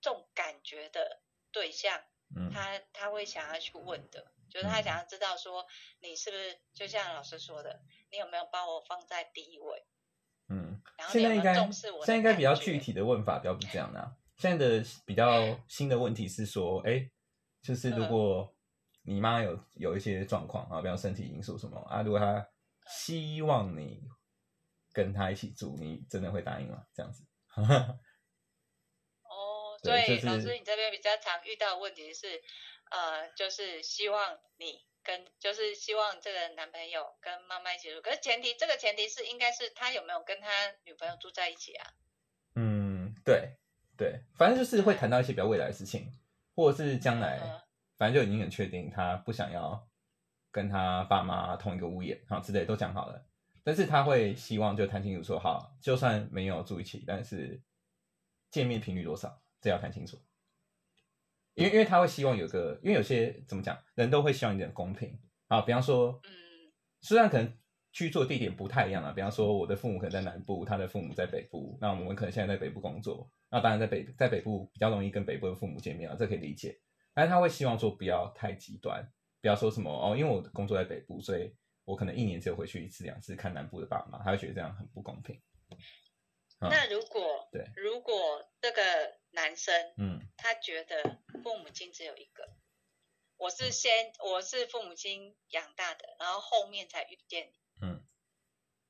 [0.00, 2.02] 重感觉的对象，
[2.36, 5.66] 嗯他他会想要去问的，就是他想要知道说
[6.00, 9.86] 你是不是就像老师说的，你有没有把我放在第一位？
[10.48, 10.82] 嗯。
[11.08, 14.16] 现在应该重视我现在应该比较具体的问法，比较不是这样的、啊。
[14.38, 17.10] 现在的比较新的问题是说，哎，
[17.62, 18.55] 就是如果
[19.06, 22.46] 你妈有有一些状况啊，比方身体因素什么啊，如果她
[22.88, 24.02] 希望你
[24.92, 26.84] 跟她一起住，你真的会答应吗？
[26.92, 27.24] 这样子？
[29.22, 32.42] 哦，对所以就是老师你这边比较常遇到的问题是，
[32.90, 40.48] 呃，就是希望你跟，就是希望这个男朋友跟妈妈一起住，可是前提这个前提是应该是他有没有跟他
[40.84, 41.92] 女朋友住在一起啊？
[42.54, 43.56] 嗯，对
[43.96, 46.18] 对，反正就是会谈到一些比较未来的事情，
[46.54, 47.60] 或者是将来嗯，
[47.96, 49.86] 反正就已经很确定他不想要
[50.50, 53.26] 跟他爸妈同一个屋檐，好之类都讲好了。
[53.62, 57.60] 但是他会希望就谈清楚说，好，就算没有住一起，但是
[58.50, 60.18] 见面频率多少，这要谈清楚。
[61.54, 65.62] 因为因为他会希望有个，因为有些怎么讲，人都会希望一点公平啊。
[65.62, 66.30] 比方说，嗯
[67.00, 67.52] 虽然可能
[67.92, 76.78] 居住地点不太一样啊，比方说我的父母可能在南部，他的父母在北部，那我们可能现在在北部工作，那当然在北在北部比较容易跟北部的父母见面啊，这可以理解。
[77.16, 85.42] 但是他会希望说不要太极端，不要说什么哦，因为我的工作在北部，所以我可能一年只有回去一次两次看南部的爸妈，他会觉得这样很不公平。
[85.70, 85.78] 嗯
[86.70, 92.48] 那如果对如果这个男生嗯他觉得父母亲只有一个，
[93.36, 98.06] 我是先我是父母亲养大的，然后后面才遇见你，嗯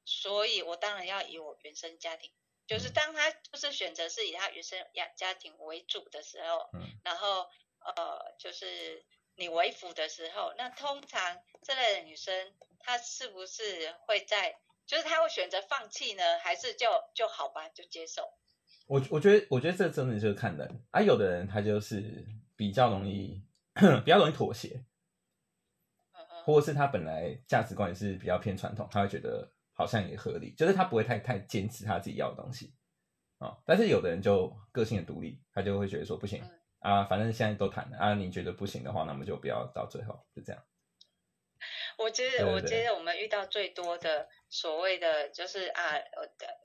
[0.05, 2.31] 所以我当然要以我原生家庭，
[2.67, 7.49] 就是嗯当他就是选择是以他原生家家庭为主的时候，嗯然后
[7.97, 9.05] 呃就是
[9.37, 18.23] 你为辅的时候，那通常这类的女生她是不是会在，就是她会选择放弃呢，还是就就好吧，就接受？
[18.87, 21.01] 我我觉得，我觉得这真的就是看人啊。
[21.03, 22.25] 有的人他就是
[22.57, 23.43] 比较容易，
[24.05, 24.85] 比较容易妥协，
[26.45, 32.73] 或者是他本来价值观也是比较偏传统，他会觉得好像也合理，就是他不会太太坚持他自己要的东西
[33.39, 40.63] 啊、但是有的人就个性很独立，他就会觉得说不行嗯啊，反正现在都谈了啊，你觉得不行的话，那我们就不要到最后，就这样。
[41.99, 45.95] 我觉得，我觉得我们遇到最多的所谓的就是啊，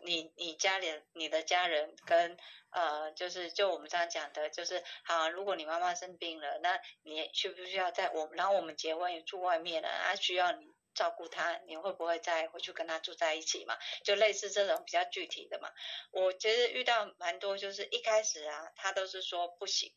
[0.04, 2.38] 你你家里你的家人跟
[2.72, 13.78] 呃，就是就我们这样讲的，就是好，如果你妈妈生病了，那你需不需要在我，然后我们结婚也住外面了，啊，需要你照顾他，你会不会再回去跟他住在一起嘛？
[14.04, 15.72] 就类似这种比较具体的嘛。
[16.12, 19.94] 我其实遇到蛮多，就是一开始啊，他都是说不行，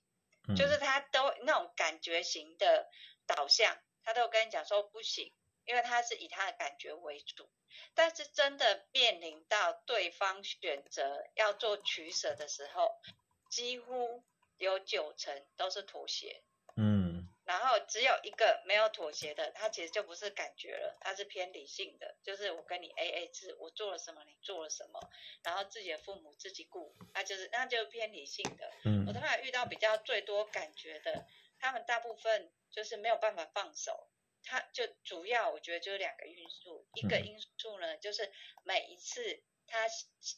[0.57, 2.89] 就是他都那种感觉型的
[3.27, 3.77] 导向。
[4.03, 5.33] 他都跟你讲说不行，
[5.65, 7.49] 因为他是以他的感觉为主。
[7.95, 13.01] 但是真的面临到对方选择要做取舍的时候，
[13.51, 14.23] 几乎
[14.59, 16.45] 有九成都是妥协。
[17.55, 17.61] 嗯。
[17.61, 25.01] 然后只有一个没有妥协的，他其实就不是感觉了，他是偏理性的，就是我跟你 A A 制，我做了什么，你做了什么，
[25.43, 28.73] 然后自己的父母自己顾，那就是那就偏理性的。
[28.85, 29.07] 嗯。
[29.07, 31.27] 我通常遇到比较最多感觉的。
[31.61, 34.11] 他们大部分就是没有办法放手，
[34.43, 38.31] 他就主要我觉得就是两个因素，一个因素呢就是
[38.65, 39.89] 每一次他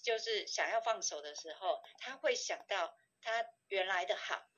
[0.05, 4.56] 就是想要放手的时候，他会想到他原来的好，嗯，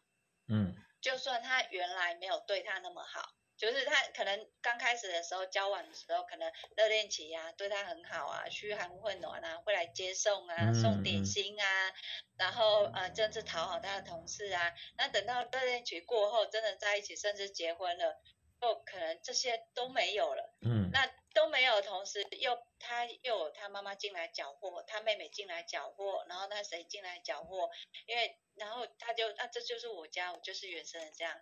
[1.09, 3.33] 就算他原来没有对他那么好。
[3.57, 11.93] 就是他可能刚开始的时候交往的时候，可能热恋期呀，对他很好啊，嘘寒问暖啊，会来接送啊，送点心啊，
[12.37, 14.75] 然后呃，甚至讨好他的同事啊。
[14.99, 18.21] 那等到热恋期过后，真的在一起，甚至结婚了，
[18.61, 20.55] 就可能这些都没有了。
[20.61, 20.91] 嗯。
[20.93, 27.71] 那都没有，同时又他又有他妈妈进来缴获，他妹妹进来缴获，然后那谁进来缴获？
[28.07, 31.41] 因为然后他就啊，这就是我家，我就是原生的这样，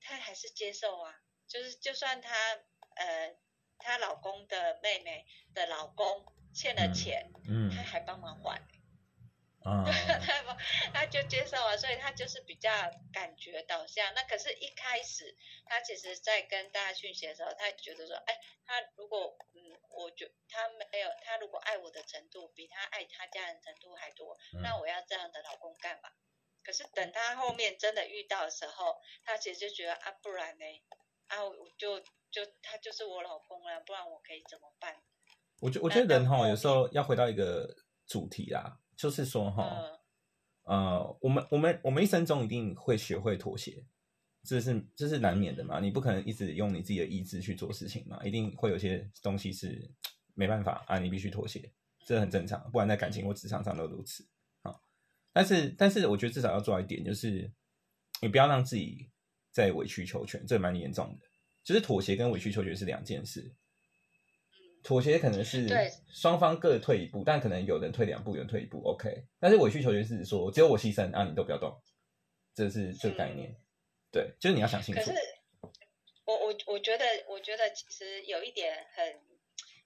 [0.00, 1.20] 他还是接受啊。
[1.48, 2.34] 就是，就算她
[2.96, 3.36] 呃，
[3.78, 8.60] 她老公的妹妹的老公欠了钱，嗯，她还帮忙还，
[9.66, 9.82] 啊，
[10.24, 10.56] 他不，
[10.94, 12.70] 他就接受了，所以他就是比较
[13.12, 14.14] 感觉导向。
[14.14, 26.10] 那可是，一开始他其实在跟大家讯息的时候，他觉得说，哎，他如果，嗯，我觉他没有，他如果爱我的程度比他爱他家人程度还多，那我要这样的老公干嘛？
[26.62, 30.64] 可是等他后面真的遇到的时候，他其实就觉得啊，不然呢？
[31.26, 31.98] 啊，我就
[32.30, 35.02] 就他就是我老公了，不然我可以怎么办？
[35.60, 37.74] 我觉我觉得人哈，有时候要回到一个
[38.06, 39.82] 主题啦，就是说哈，
[40.64, 43.86] 呃，我们我们我们一生中一定会学会妥协，
[44.42, 49.88] 这是这是难免的嘛，你不可能一直用你自己的意志去做事情嘛，一定会有些东西是
[50.34, 51.72] 没办法啊，你必须妥协，
[52.06, 54.26] 这很正常，不然在感情或职场上都如此
[54.62, 54.74] 啊。
[55.32, 57.52] 但是但是我觉得至少要做到一点，就是
[58.22, 59.10] 你不要让自己。
[59.52, 61.26] 再委曲求全，这蛮严重的。
[61.64, 63.56] 就是妥协跟委曲求全是两件事。
[64.86, 65.66] 妥协可能是
[66.08, 69.26] 双方各退一步，但可能有人退两步，有人退一步，OK。
[69.40, 71.76] 但是委曲求全是说，只有我牺牲啊，你都不要动，
[72.54, 73.56] 这是这个概念。
[74.12, 75.00] 对，就是你要想清楚。
[75.00, 75.12] 可是，
[76.24, 79.20] 我我我觉得，我觉得其实有一点很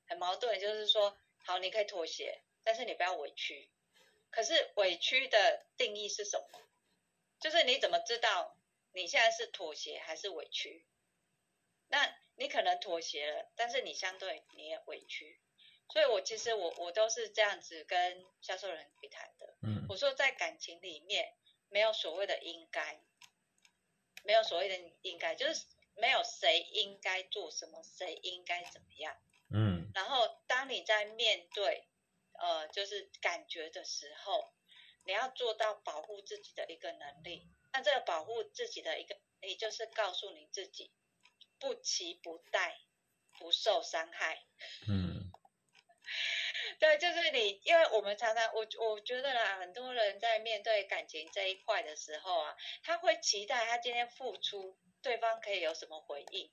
[0.07, 3.71] 很矛盾，就是说，好，你可以妥协，但是你不要委屈。
[4.31, 6.61] 可是委屈的定义是什么？
[7.41, 8.55] 就是你怎么知道？
[8.93, 10.85] 你现在是妥协还是委屈？
[11.89, 12.07] 那
[12.41, 15.39] 你可能妥协了，但是你相对你也委屈，
[15.93, 19.55] 所以我其实我我都是这样子跟销售人去谈的。
[19.63, 21.37] 嗯，我说在感情里面
[21.69, 22.99] 没有所谓的应该，
[24.25, 29.15] 没有所谓的应该，就是没有谁应该做什么，谁应该怎么样。
[29.53, 31.87] 嗯，然后当你在面对
[32.39, 34.51] 呃就是感觉的时候，
[35.05, 37.51] 你要做到保护自己的一个能力。
[37.75, 40.91] 那这个保护自己的一个，也就是告诉你自己，
[41.61, 42.81] 不期不待，
[43.39, 44.43] 不受伤害。
[44.89, 45.31] 嗯，
[46.81, 56.51] 对，就是你，因为我们常常，我我觉得啦，很多人在面对感情这一块的时候啊，他会期待他今天付出，对方可以有什么回应。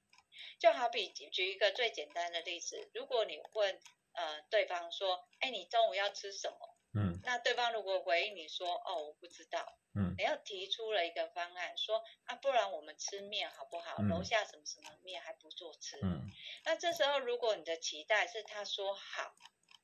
[0.60, 3.82] 就好比举一个最简单的例子，如果你问
[4.14, 6.77] 呃对方说，哎，你中午要吃什么？
[6.98, 14.02] 嗯，那对方如果回应你说，哦，我不知道，嗯，你要提出了一个方案，说啊，不然我们吃面好不好？
[14.02, 16.28] 楼下什么什么面还不做吃，嗯，
[16.66, 19.36] 那这时候如果你的期待是他说好，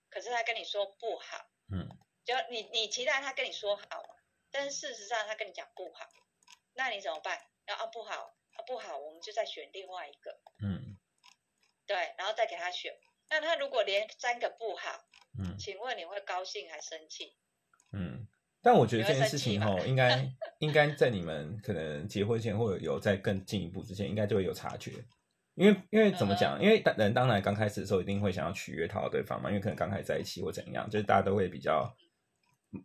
[0.10, 1.88] 可是他跟你说不好，嗯，
[2.26, 3.86] 就你你期待他跟你说好，
[4.49, 6.10] 但是事实上他跟你讲不好，
[6.73, 7.39] 那你怎么办？
[7.67, 10.97] 要啊不好啊不好，我们就再选另外一个，嗯，
[11.86, 12.97] 对，然后再给他选，
[13.30, 15.06] 那他如果连三个不好。
[15.39, 17.34] 嗯，请问你会高兴还生气？
[17.92, 18.27] 嗯，
[18.62, 24.92] 但我觉得这件事情哈，应该 应该在你们可能结婚前或者有在更进一步之前，应该就会有察觉。
[25.56, 26.60] 因为因为怎么讲？
[26.62, 31.96] 因为人当然刚开始的时候一定会想要取悦讨好对方嘛，因为可能刚开始在一起或怎样，就是大家都会比较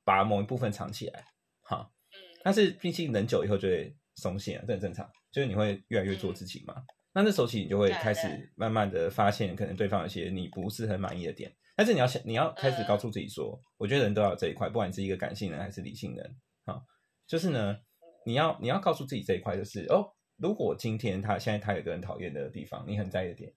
[0.04, 1.24] 把某一部分藏起来，
[1.62, 1.90] 哈。
[2.10, 2.40] 嗯。
[2.44, 5.10] 但是毕竟人久以后就会松懈，这很正常。
[5.30, 6.74] 就是你会越来越做自己嘛。
[7.14, 16.84] 那那时候起你就会开始慢慢的发现，可能对方有些你不是很满意的点，但是你要想，你要开始告诉自己说，我觉得人都要有这一块，不管你是一个感性人还是理性人，好，
[17.24, 17.78] 就是呢，
[18.26, 23.54] 你要你要告诉自己这一块，就是哦，如果今天他现在他有个很讨厌的地方，你很在意的点，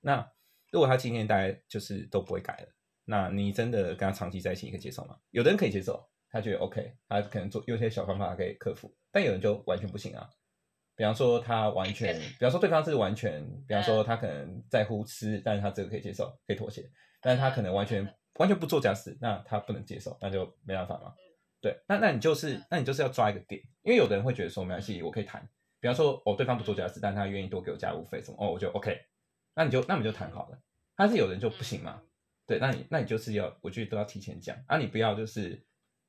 [0.00, 0.30] 那
[0.70, 2.68] 如果他今天大概就是都不会改了，
[3.04, 5.18] 那你真的跟他长期在一起，你可以接受吗？
[5.30, 10.30] 有的人可以接受，他觉得 OK，他可能做有些小方法可以克服，但有人就完全不行啊。
[10.94, 16.88] 比方说他完全， 比方说对方是完全，比方说他可能在乎吃，但是他这个可以接受，可以妥协，
[17.26, 21.12] 但是他可能完全完全不做家事，那他不能接受，那就没办法嘛。
[21.60, 25.44] 对，那那你就是，那你就是要抓一个点，因为有的人会觉得说没关系，我可以谈。
[25.80, 28.96] 比方说，哦，对方不做家事，但他愿意多给我家务费什么，哦，我就 OK，
[29.56, 30.58] 那你就那你就谈好了。
[30.94, 32.00] 但是有人就不行嘛，
[32.46, 35.60] 对，那你那你就是要，我觉得都要提前讲啊，你不要就是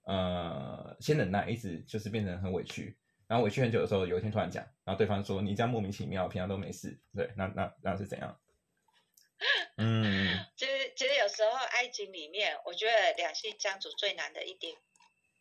[0.04, 2.96] 呃先忍耐，一直就是变成很委屈，
[3.26, 8.38] 然后委屈很久的时候，有一天突然讲，然后对方说你这样莫名其妙，平常都没事，对，那那那是怎样？
[9.78, 14.76] 嗯， 其实其实有时候爱情里面，我觉得两性相处最难的一点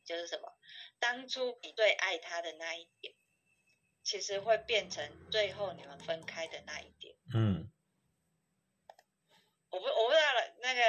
[0.04, 0.52] 就是什么？
[0.98, 3.14] 当初你最爱他的那一点，
[4.02, 7.16] 其实会变成最后你们分开的那一点。
[7.34, 7.70] 嗯，
[9.70, 10.82] 我不我不知道了，那个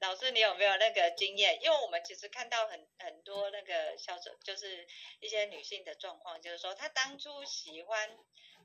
[0.00, 1.62] 老师你有没有那个经验？
[1.62, 4.86] 因为我们其实看到很很多那个销售，就是
[5.20, 8.18] 一些女性的状况，就是说她当初喜欢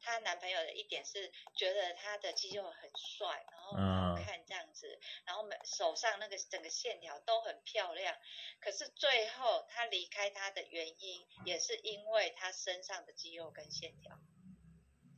[0.03, 8.13] 她男朋友的一点是觉得她的肌肉很帅，然后很好看这样子，然后每手上那个整个线条都很漂亮。
[8.59, 14.19] 可是最后她离开他的原因，也是因为他身上的肌肉跟线条。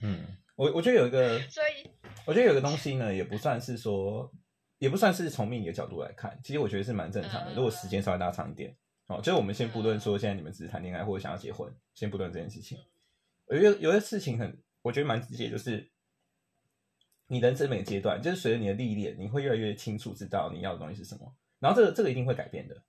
[0.02, 1.90] 嗯，我我觉得有一个， 所以
[2.28, 4.32] 我觉得有个东西呢，也不算是说，
[4.78, 7.54] 也不算是从命理的角度来看，其实我觉得是蛮正常的。
[7.56, 8.78] 如果时间稍微拉长一点，
[9.08, 12.78] 哦，就是我们先不论说现在你们只是谈恋爱或者想要结婚，先不论这件事情。
[13.48, 15.92] 有一个有些事情很，我觉得蛮直接，就是
[17.26, 21.36] 你人生每个阶段，就是随着你的历练，你会越来越清楚知道你要的东西是什么。
[21.60, 22.84] 然后这个这个一定会改变的。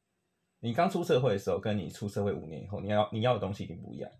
[0.61, 4.11] 你刚出社会的时候，跟你出社会五年以后，你要你要的东西一定不一样。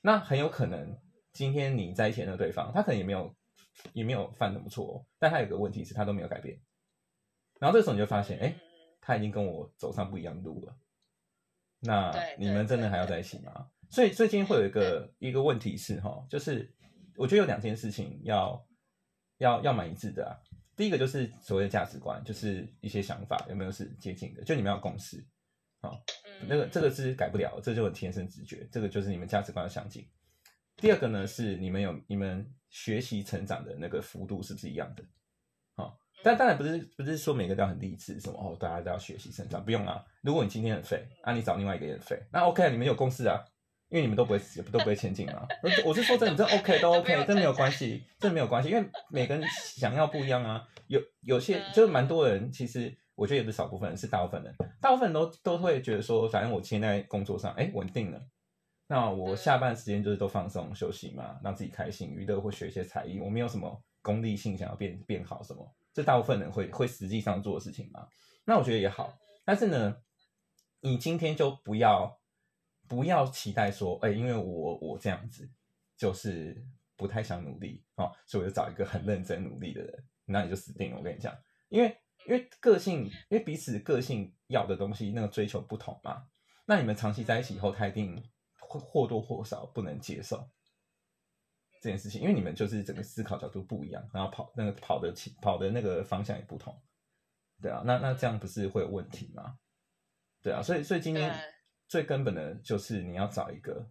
[0.00, 0.98] 那很有可能
[1.32, 3.32] 今天你在一起的那个对方，他可能也没有
[3.92, 6.60] 也没有犯什么错、哦，但他有个问题是他都没有改变。
[7.60, 8.60] 然后这时候你就发现，哎，嗯
[9.00, 10.76] 他已经跟我走上不一样的路了。
[11.78, 13.70] 那你们真的还要在一起吗？
[13.88, 16.74] 所以，所以今天会有一个 一个问题是哈，就是
[17.16, 18.66] 我觉得有两件事情要
[19.38, 20.36] 要要蛮一致的啊。
[20.76, 25.26] 第一个就是所谓的价值观，就是一些想法有没有是接近的，就你们要共识。
[25.80, 25.98] 好，
[26.40, 30.06] 嗯那个这个是改不了，这就很天生直觉，这个就是你们价值观的相近。
[30.76, 35.02] 第二个呢是你们有你们学习成长的那个幅度是不是一样的？
[35.76, 40.04] 好，但当然不是不是说每个都要很励志什么哦，大家都要学习成长，不用啊。
[40.20, 43.42] 如果你今天很废，啊你找另外一个也很废，那 OK，你们有共识啊，
[43.96, 44.38] 因为你们都不会
[44.70, 45.48] 都不会前进嘛。
[45.62, 49.42] 我我是说真的，这 OK 都 OK，这没有关系，这没有关系，因为每个人
[49.74, 50.62] 想要不一样啊。
[50.86, 58.20] 有有些就是蛮多人，其实我觉得也不是少部分人，是大部分人，大部分人都都会觉得说，反正我现在工作上哎稳定了。
[58.86, 63.18] 那我下班时间就是都放松休息嘛，让自己开心娱乐或学一些才艺。
[63.18, 68.06] 我没有什么功利性想要变变好什么，这大部分人会会实际上做的事情嘛。
[68.44, 69.16] 那我觉得也好，
[69.46, 69.96] 但是呢，
[70.82, 72.20] 你今天就不要
[72.88, 75.48] 不要期待说，哎、因为我我这样子
[75.96, 76.56] 就是
[76.96, 80.98] 不太想努力哦，所以我就找一个很认真努力的人，那你就死定了。
[80.98, 81.36] 我跟你讲，
[81.68, 86.26] 因为因为个性，因为彼此个性要的东西那个追求不同嘛，
[86.66, 88.16] 那你们长期在一起以后，他一定
[88.58, 90.48] 会或多或少不能接受
[91.80, 96.76] 这件事情，因为你们就是整个思考角度不一样，然后跑那个跑的跑的那个方向也不同，
[97.60, 99.58] 对啊，那那这样不是会有问题吗？
[100.42, 101.32] 对啊，所以所以今天
[101.88, 103.86] 最根本的就是你要找一个，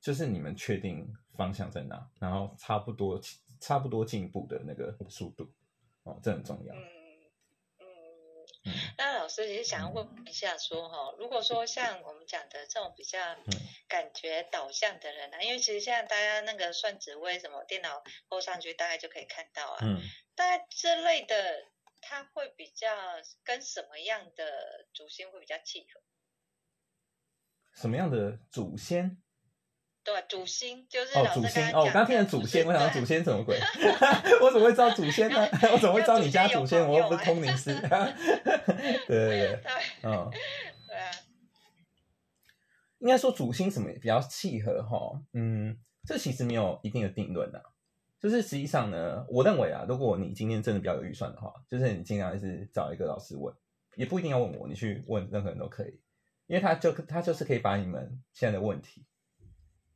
[0.00, 3.20] 就是你们确定方向在哪，然后差不多
[3.60, 5.52] 差不多进步的那个速度
[6.04, 6.74] 哦，这很重要。
[6.74, 6.80] 嗯
[7.78, 7.86] 嗯
[8.64, 13.52] 嗯，那老师也是想要问一下说哈，如果说像我们讲的这种比较嗯
[13.88, 20.00] 感觉导向的人啊，因为其实现在大家那个算紫微什么电脑播上去，大概就可以看到啊，嗯，
[20.34, 21.66] 大概这类的
[22.00, 22.88] 他会比较
[23.44, 26.00] 跟什么样的主星会比较契合？
[27.74, 29.16] 什么样的祖先？
[30.04, 33.56] 对，祖先就是哦，祖先哦，我刚听成的祖先，我想对到祖先什么鬼？
[34.42, 35.46] 我怎么会知道祖先呢？
[35.72, 36.84] 我怎么会知道你家祖先？
[36.86, 37.72] 我又不是通灵师。
[37.80, 37.88] 对
[39.06, 39.60] 对对，
[40.02, 40.28] 嗯，
[40.88, 41.10] 对啊，
[42.98, 45.22] 应该说祖先什么比较契合哈？
[45.34, 47.62] 嗯，这其实没有一定的定论的。
[48.18, 53.54] 就是实际上呢，我认为啊，如果你今天真的比较有预算的话，就是你尽量还是找一个老师问，
[53.94, 56.00] 也不一定要问我，你去问任何人都可以，
[56.52, 59.06] 因为他就他就是可以把你们现在的问题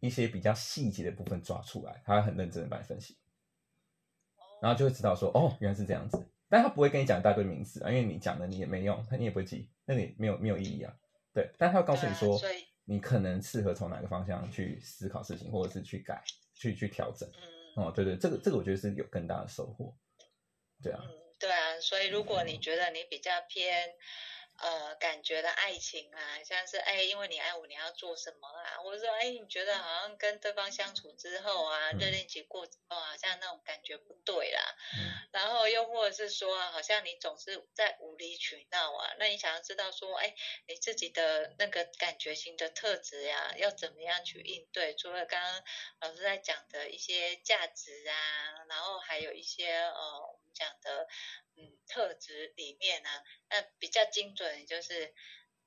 [0.01, 3.19] 一些比较细节的部分抓出来，他会很认真的帮你分析。
[4.63, 6.27] 然后就会知道说，哦，原来是这样子。
[6.49, 10.97] 但他不会跟你讲一大堆名词啊，因为你讲了你也没用，他你也不会记，那你没有没有意义啊。
[11.35, 12.41] 对，但他会告诉你说，
[12.87, 17.29] 你可能适合从哪个方向去思考事情，或者是去改、去去调整。
[17.77, 19.95] 嗯哦，对对，这个这个我觉得是有更大的收获。
[20.83, 23.91] 对啊，嗯，对啊，所以如果你觉得你比较偏
[24.59, 31.99] 呃感觉的爱情啊，像是哎，因为你爱我，你要做什么啊，或者说哎，你觉得好像跟对方相处之后啊，嗯。
[31.99, 34.63] 热恋期过之后，好像那种感觉不对啦，
[34.97, 35.29] 嗯。
[35.33, 40.35] 然后又或者是说啊，好像你总是在无理取闹啊，那你想要知道说，哎，
[40.67, 44.95] 你自己的那个感觉型的特质呀、要怎么样去应对？
[44.95, 45.63] 除了刚刚
[46.01, 48.15] 老师在讲的一些价值啊，
[48.69, 51.07] 然后还有一些呃讲的
[51.57, 53.09] 嗯特质里面呢、
[53.51, 55.13] 那比较精准就是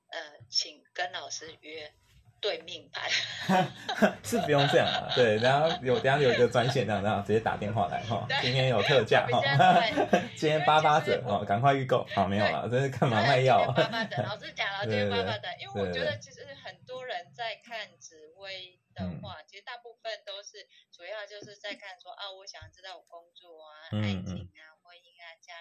[0.07, 0.19] 呃，
[0.49, 1.93] 请跟老师约
[2.41, 3.09] 对命盘。
[4.23, 5.11] 是不用这样啊。
[5.15, 8.25] 对，然后有等一下有一个专线这样，然后直接打电话来哈。
[8.41, 9.41] 今天有特价哈，
[10.35, 12.07] 今天八八折哦，赶快预购。
[12.15, 13.83] 好，没有了，这是干嘛卖药的，
[14.23, 24.38] 老师讲了，今天八八的，因为我觉得其实很多人在看紫薇的话，其实大部分都是主要就是在看说啊，我想知道我工作啊、嗯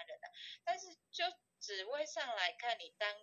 [0.09, 0.27] 人啊，
[0.63, 1.25] 但是就
[1.59, 3.15] 只位上来看，你单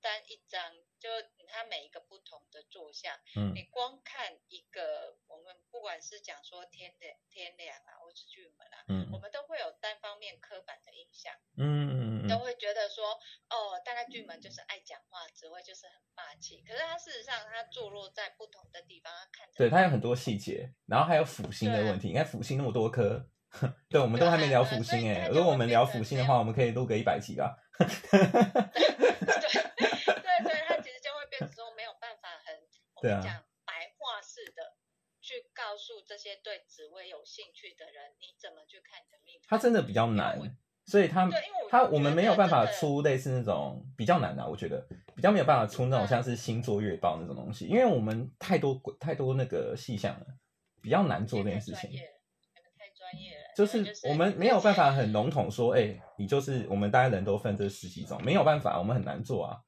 [0.00, 1.08] 单一张，就
[1.48, 11.32] 它每一个不同的坐像，嗯你光看一个，我们不管是讲说天的天梁啊，或是巨门啊，嗯我们都会有单方面刻板的印象。
[11.56, 13.18] 嗯嗯嗯都会觉得说，
[13.48, 16.62] 哦，大概巨门就是爱讲话，紫薇就是很霸气。
[16.62, 22.08] 可是它事实上，它坐落在不同的地方，它看着对，它有很多细节，然后还有辅星的问题。
[22.08, 23.26] 你看辅星那么多颗，
[23.88, 25.28] 对，我们都还没聊辅星哎。
[25.28, 27.56] 如果我们聊辅星的话，我们可以录个一百集吧。
[27.78, 28.28] 对对
[30.44, 32.54] 对，它其实就会变成说没有办法很
[32.96, 33.32] 我们讲
[33.64, 34.76] 白话式的
[35.20, 39.46] 去告诉这些对紫薇有兴趣的人，你怎么去看你的命盘。
[39.48, 40.38] 它真的比较难，
[40.84, 41.30] 所以它
[41.70, 50.26] 它我们没有办法出类似那种比较难的、我觉得比较没有办法出那种嗯像是星座月报那种东西，因为我们太多太多那个细项了，
[50.82, 51.82] 比较难做这件事情。
[51.82, 52.12] 太专业了
[52.54, 59.58] 你们太专业了，就是我们没有办法很 笼统说，哎、你就是我们大家人都分这十几种，没有办法，我们很难做啊。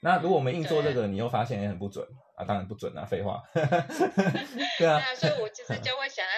[0.00, 3.42] 那如果我们硬做这个，你又发现也很不准啊，当然不准啊，废话。
[3.52, 3.86] 对啊，
[4.78, 6.32] 对啊，所以我其实就会想要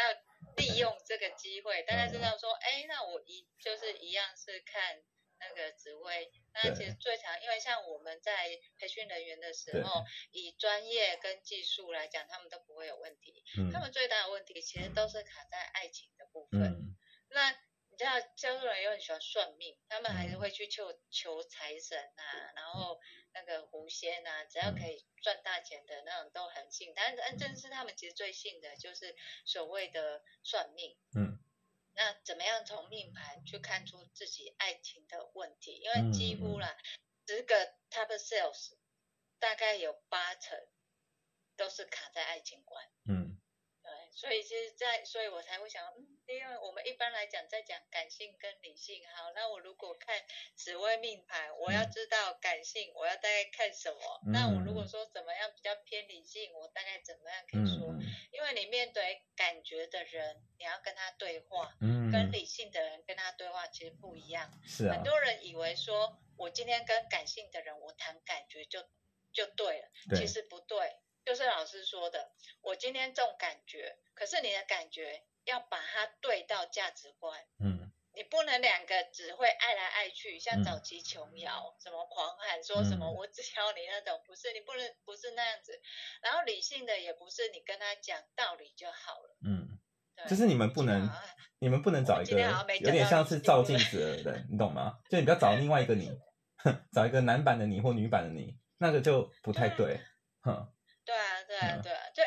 [0.57, 4.99] 利用这个机会，大家知嗯道说，哎，那我一就是一样是看
[5.41, 6.31] 那个职位。
[6.53, 13.45] 那其实最常，因为像我们在培训人员的时候，以专业跟技术来讲，他们都不会有问题。
[13.57, 16.63] 嗯他们最大的问题其实都是卡在爱情的部分。
[16.63, 16.97] 嗯
[17.31, 17.51] 那
[17.91, 22.99] 你知道，销售人又很喜欢算命，他们还是嗯会去求求财神啊，然后
[23.35, 26.93] 那个狐仙啊，只要嗯可以赚大钱的那种都很信。
[26.97, 29.15] 但是，正是他们其实最信的就是
[29.45, 30.97] 所谓的算命。
[31.15, 31.39] 嗯。
[31.99, 35.73] 那怎么样从命盘去看出自己爱情的问题？
[35.83, 36.77] 因嗯为几乎啦，
[37.27, 38.79] 十个 top sales
[39.41, 40.57] 大概有八成
[41.57, 42.89] 都是卡在爱情观。
[43.09, 43.37] 嗯
[43.83, 50.23] 对，所以其实在，所以我才会想，嗯，因为我们一般来讲在讲感性跟理性，好，那我如果看
[50.55, 54.21] 紫微命盘，我要嗯知道感性，我要大概看什么？
[54.27, 57.93] 那我如果说怎么样比较偏理性，我大概怎么样可以说？
[57.93, 57.99] 嗯
[58.31, 64.49] 因为你面对感觉的人，你要跟他对话，嗯，跟理性的人跟他对话其实不一样。
[64.65, 68.81] 是啊很，多人以为说我今天跟感性的人我谈感觉就
[69.33, 77.91] 就对了，对其实不对，就是老师说的，我今天重感觉，可是你的感觉要把它对到价值观，嗯。
[78.15, 80.65] 你不能两个只会爱来爱去，像嗯。
[80.65, 83.15] 早期琼瑶、什么狂喊说什么嗯。
[83.15, 85.81] 我只要你那种，不是你不能不是那样子，
[86.21, 89.79] 然后理性的也不是你跟他讲道理就好了，嗯，
[90.29, 91.23] 就是你们不能啊
[91.61, 92.41] 你们不能找一个
[92.81, 94.99] 有点像是照镜子的人，你懂吗？
[95.09, 96.11] 就你不要找另外一个你，
[96.93, 100.01] 找一个男版的你或女版的你，那个就不太对，
[100.43, 100.73] 哼，
[101.05, 101.83] 对啊，对啊，嗯。
[101.83, 102.23] 对啊，就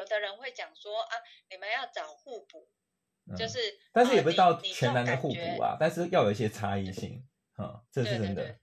[0.00, 1.16] 有有的人会讲说啊，
[1.50, 2.68] 你们要找互补，
[3.26, 8.58] 嗯就是，但是也不是到全然的互补啊，但是要有一些差异性，哼，这是真的对对对，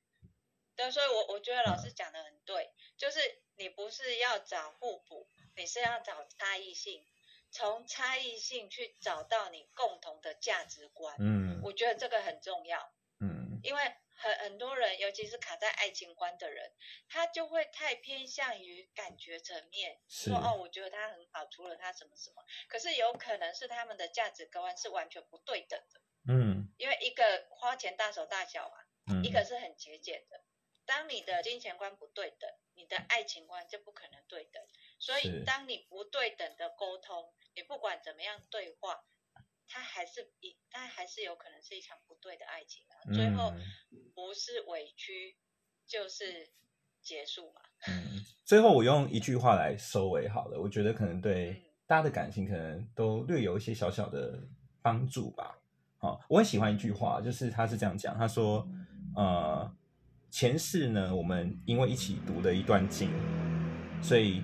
[0.76, 3.20] 对，所以我我觉得老嗯师讲的很对，就是
[3.56, 7.06] 你不是要找互补，你是要找差异性，
[7.52, 11.16] 从差异性去找到你共同的价值观。
[11.20, 13.82] 嗯我觉得这个很重要，嗯因为
[14.18, 16.74] 很很多人，尤其是卡在爱情观的人，
[17.08, 28.84] 他就会太偏向于感觉层面，说哦，我觉得他很好，除了他什么什么，可是有可能是他们的价值观是完全不对等的，嗯因为一个花钱大手大脚嘛。
[29.10, 30.44] 嗯，一个是很节俭的。
[30.86, 34.62] 当你的金钱观不对等，你的爱情观就不可能对等。
[35.00, 39.06] 所以，当你不对等的沟通，你不管怎么样对话，
[39.66, 43.00] 它还是一，它还是有可能是一场不对的爱情啊。
[43.14, 43.62] 最后嗯
[44.18, 45.36] 不是委屈
[45.86, 46.50] 就是
[47.04, 47.62] 结束嘛。
[47.88, 54.44] 嗯，最后我用一句话来收尾好了，我觉得可能对嗯大家的感情可能都略有一些小小的
[54.82, 55.62] 帮助吧。
[56.00, 58.68] 好，我很喜欢一句话，就是他是这样讲，他说，
[59.16, 59.72] 呃，
[60.32, 63.12] 前世呢，我们因为一起读了一段经，
[64.02, 64.44] 所以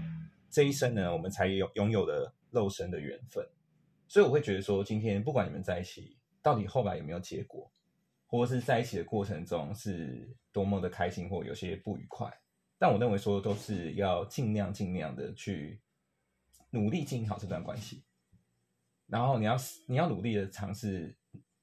[0.52, 3.44] 这一生呢，我们才有拥有了肉身的缘分。
[4.08, 7.72] 所以我会觉得说，今天不管你们在一起，到底后来有没有结果，
[8.34, 12.36] 或者是在一起的过程中是多么的开心，或有些不愉快，
[12.80, 15.80] 但我认为说都是要尽量尽量的去
[16.72, 18.04] 努力经营好这段关系，
[19.06, 19.56] 然后你要
[19.88, 21.16] 你要努力的尝试，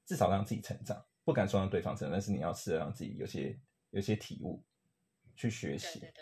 [0.05, 3.59] 至少让自己成长，不敢说让对方成长，但是你要试着让自己有些
[3.89, 4.63] 有些体悟，
[5.35, 6.13] 去学对习对，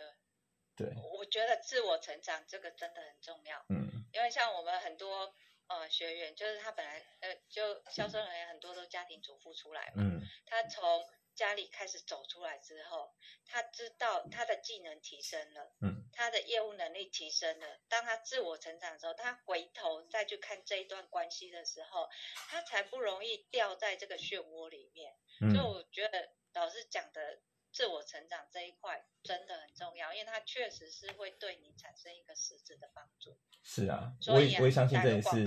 [0.78, 3.64] 对，对，我觉得自我成长这个真的很重要。
[3.70, 4.04] 嗯。
[4.12, 5.32] 因为像我们很多
[5.70, 13.14] 呃学员，就是他本来呃就销售人员很多都家庭主妇出来嘛，嗯他从家里开始走出来之后，
[13.46, 17.80] 他知道他的技能提升了，嗯，他的业务能力提升了。
[17.88, 22.10] 当他自我成长的时候，他回头再去看这一段关系的时候，
[22.50, 25.16] 他才不容易掉在这个漩涡里面。
[25.40, 27.40] 所以嗯我觉得老师讲的
[27.72, 33.38] 自我成长这一块真的很重要，因为它确实是会对你产生一个实质的帮助。
[33.64, 35.46] 是啊，所以啊我也我也相信这也是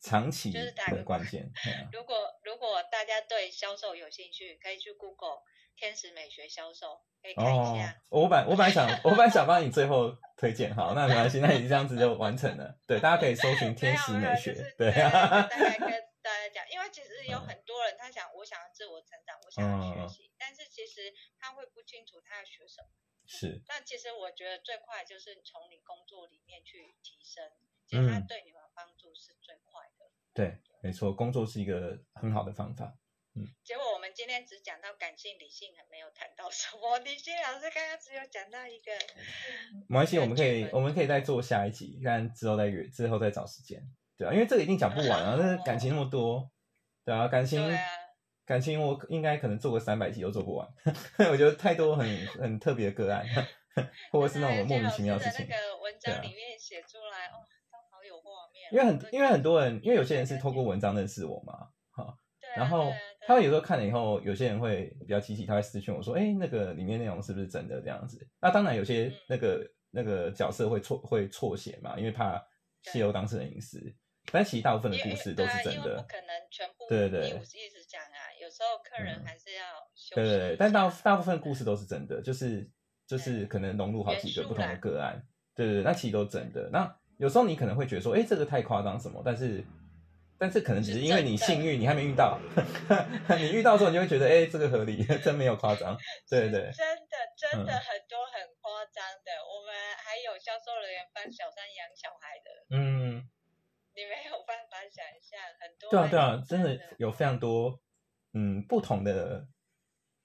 [0.00, 5.38] 长期就是打个的关键，啊 如果如果大家对销售有兴趣，可以去 Google
[5.76, 12.76] 天使美学销售，可以看一哦下。，我本我本来想， 我本来想帮你最后推荐，好，那没关系，那你这样子就完成了。
[12.84, 15.88] 对，大家可以搜寻天使美学 对，大概跟
[16.20, 22.88] 大家讲，因为其实有很多人他想我想要自我成长，我想要学习，但是其实他会不清楚他要学什么。
[23.24, 27.42] 是，那其实我觉得最快就是从你工作里面去提升，
[27.86, 30.10] 其实它嗯对你们帮助是最快的。
[30.34, 32.98] 对，没错，工作是一个很好的方法。
[33.34, 36.98] 嗯结果我们今天只讲到感性、理性，还没有谈到什么。
[37.00, 38.92] 理性老师刚刚只有讲到一个，
[39.88, 43.80] 没关系，我们可以我们可以再做下一集，看之后再约，之后再找时间，
[44.18, 46.50] 对啊，因为这个一定讲不完啊，那感情那么多，
[47.06, 47.78] 对啊，感情啊，
[48.44, 50.68] 感情我应该可能做个三百集都做不完，
[51.30, 53.24] 我觉得太多很很特别的个案，
[54.10, 55.56] 或者是那种莫名其妙的事情那。
[55.56, 57.38] 个文章里面写出来，哦，
[57.70, 58.70] 都好有画面哦。
[58.72, 62.92] 因为很因为很多人，因为有些人是透过文章认识我嘛，好，对啊然后
[63.26, 68.18] 他们有时候看了以后，有些人会比较积极，他会私讯我说，哎，那个里面内容是不是真的这样子？
[68.40, 72.44] 那当然有些嗯那个那个角色会错会错写嘛，因为怕
[72.82, 73.80] 泄露当事人隐私，
[74.32, 76.02] 但其实大部分的故事都是真的不。
[76.08, 77.38] 可能全部对对对
[78.52, 79.24] 时候客人嗯。
[79.24, 79.64] 还是要
[79.96, 82.70] 休息对对对，但大大部分故事都是真的，就是
[83.06, 85.26] 就是可能融入好几个不同的个案，
[85.56, 86.68] 对对对，那其实都真的。
[86.70, 89.64] 那有时候你可能会觉得说，哎，这个太夸张什么，但是
[90.38, 92.38] 但是可能只是因为你幸运，你还没遇到，
[93.38, 95.96] 你遇到之后你就会觉得，哎，这个合理， 真没有夸张，
[96.28, 97.78] 对对对，真的真的嗯。
[97.78, 99.72] 很多很夸张的，我们
[100.02, 103.22] 还有销售人员帮小三养小孩的，嗯，
[103.94, 106.76] 你没有办法想象，很多对啊对啊，真的。
[106.98, 107.78] 有非常多
[108.34, 109.46] 嗯不同的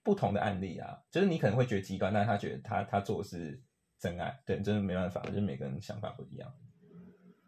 [0.04, 3.62] 不同的案例啊，就是你可能会觉得极端，但是他觉得他他做的是
[4.00, 6.54] 真爱，对，真的没办法，就是每个人想法不一样。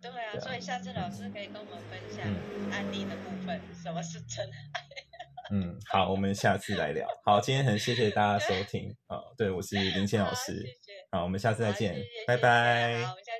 [0.01, 4.53] 对啊，对啊所以下次老师可以跟我们分享嗯案例的部分，什么是真爱。
[5.51, 7.07] 嗯，好，我们下次来聊。
[7.25, 11.95] 好，今天很谢谢大家收听啊、 对我是林倩老好师谢，谢好，我们下次再见
[12.27, 13.15] 拜拜好我。
[13.15, 13.31] 们下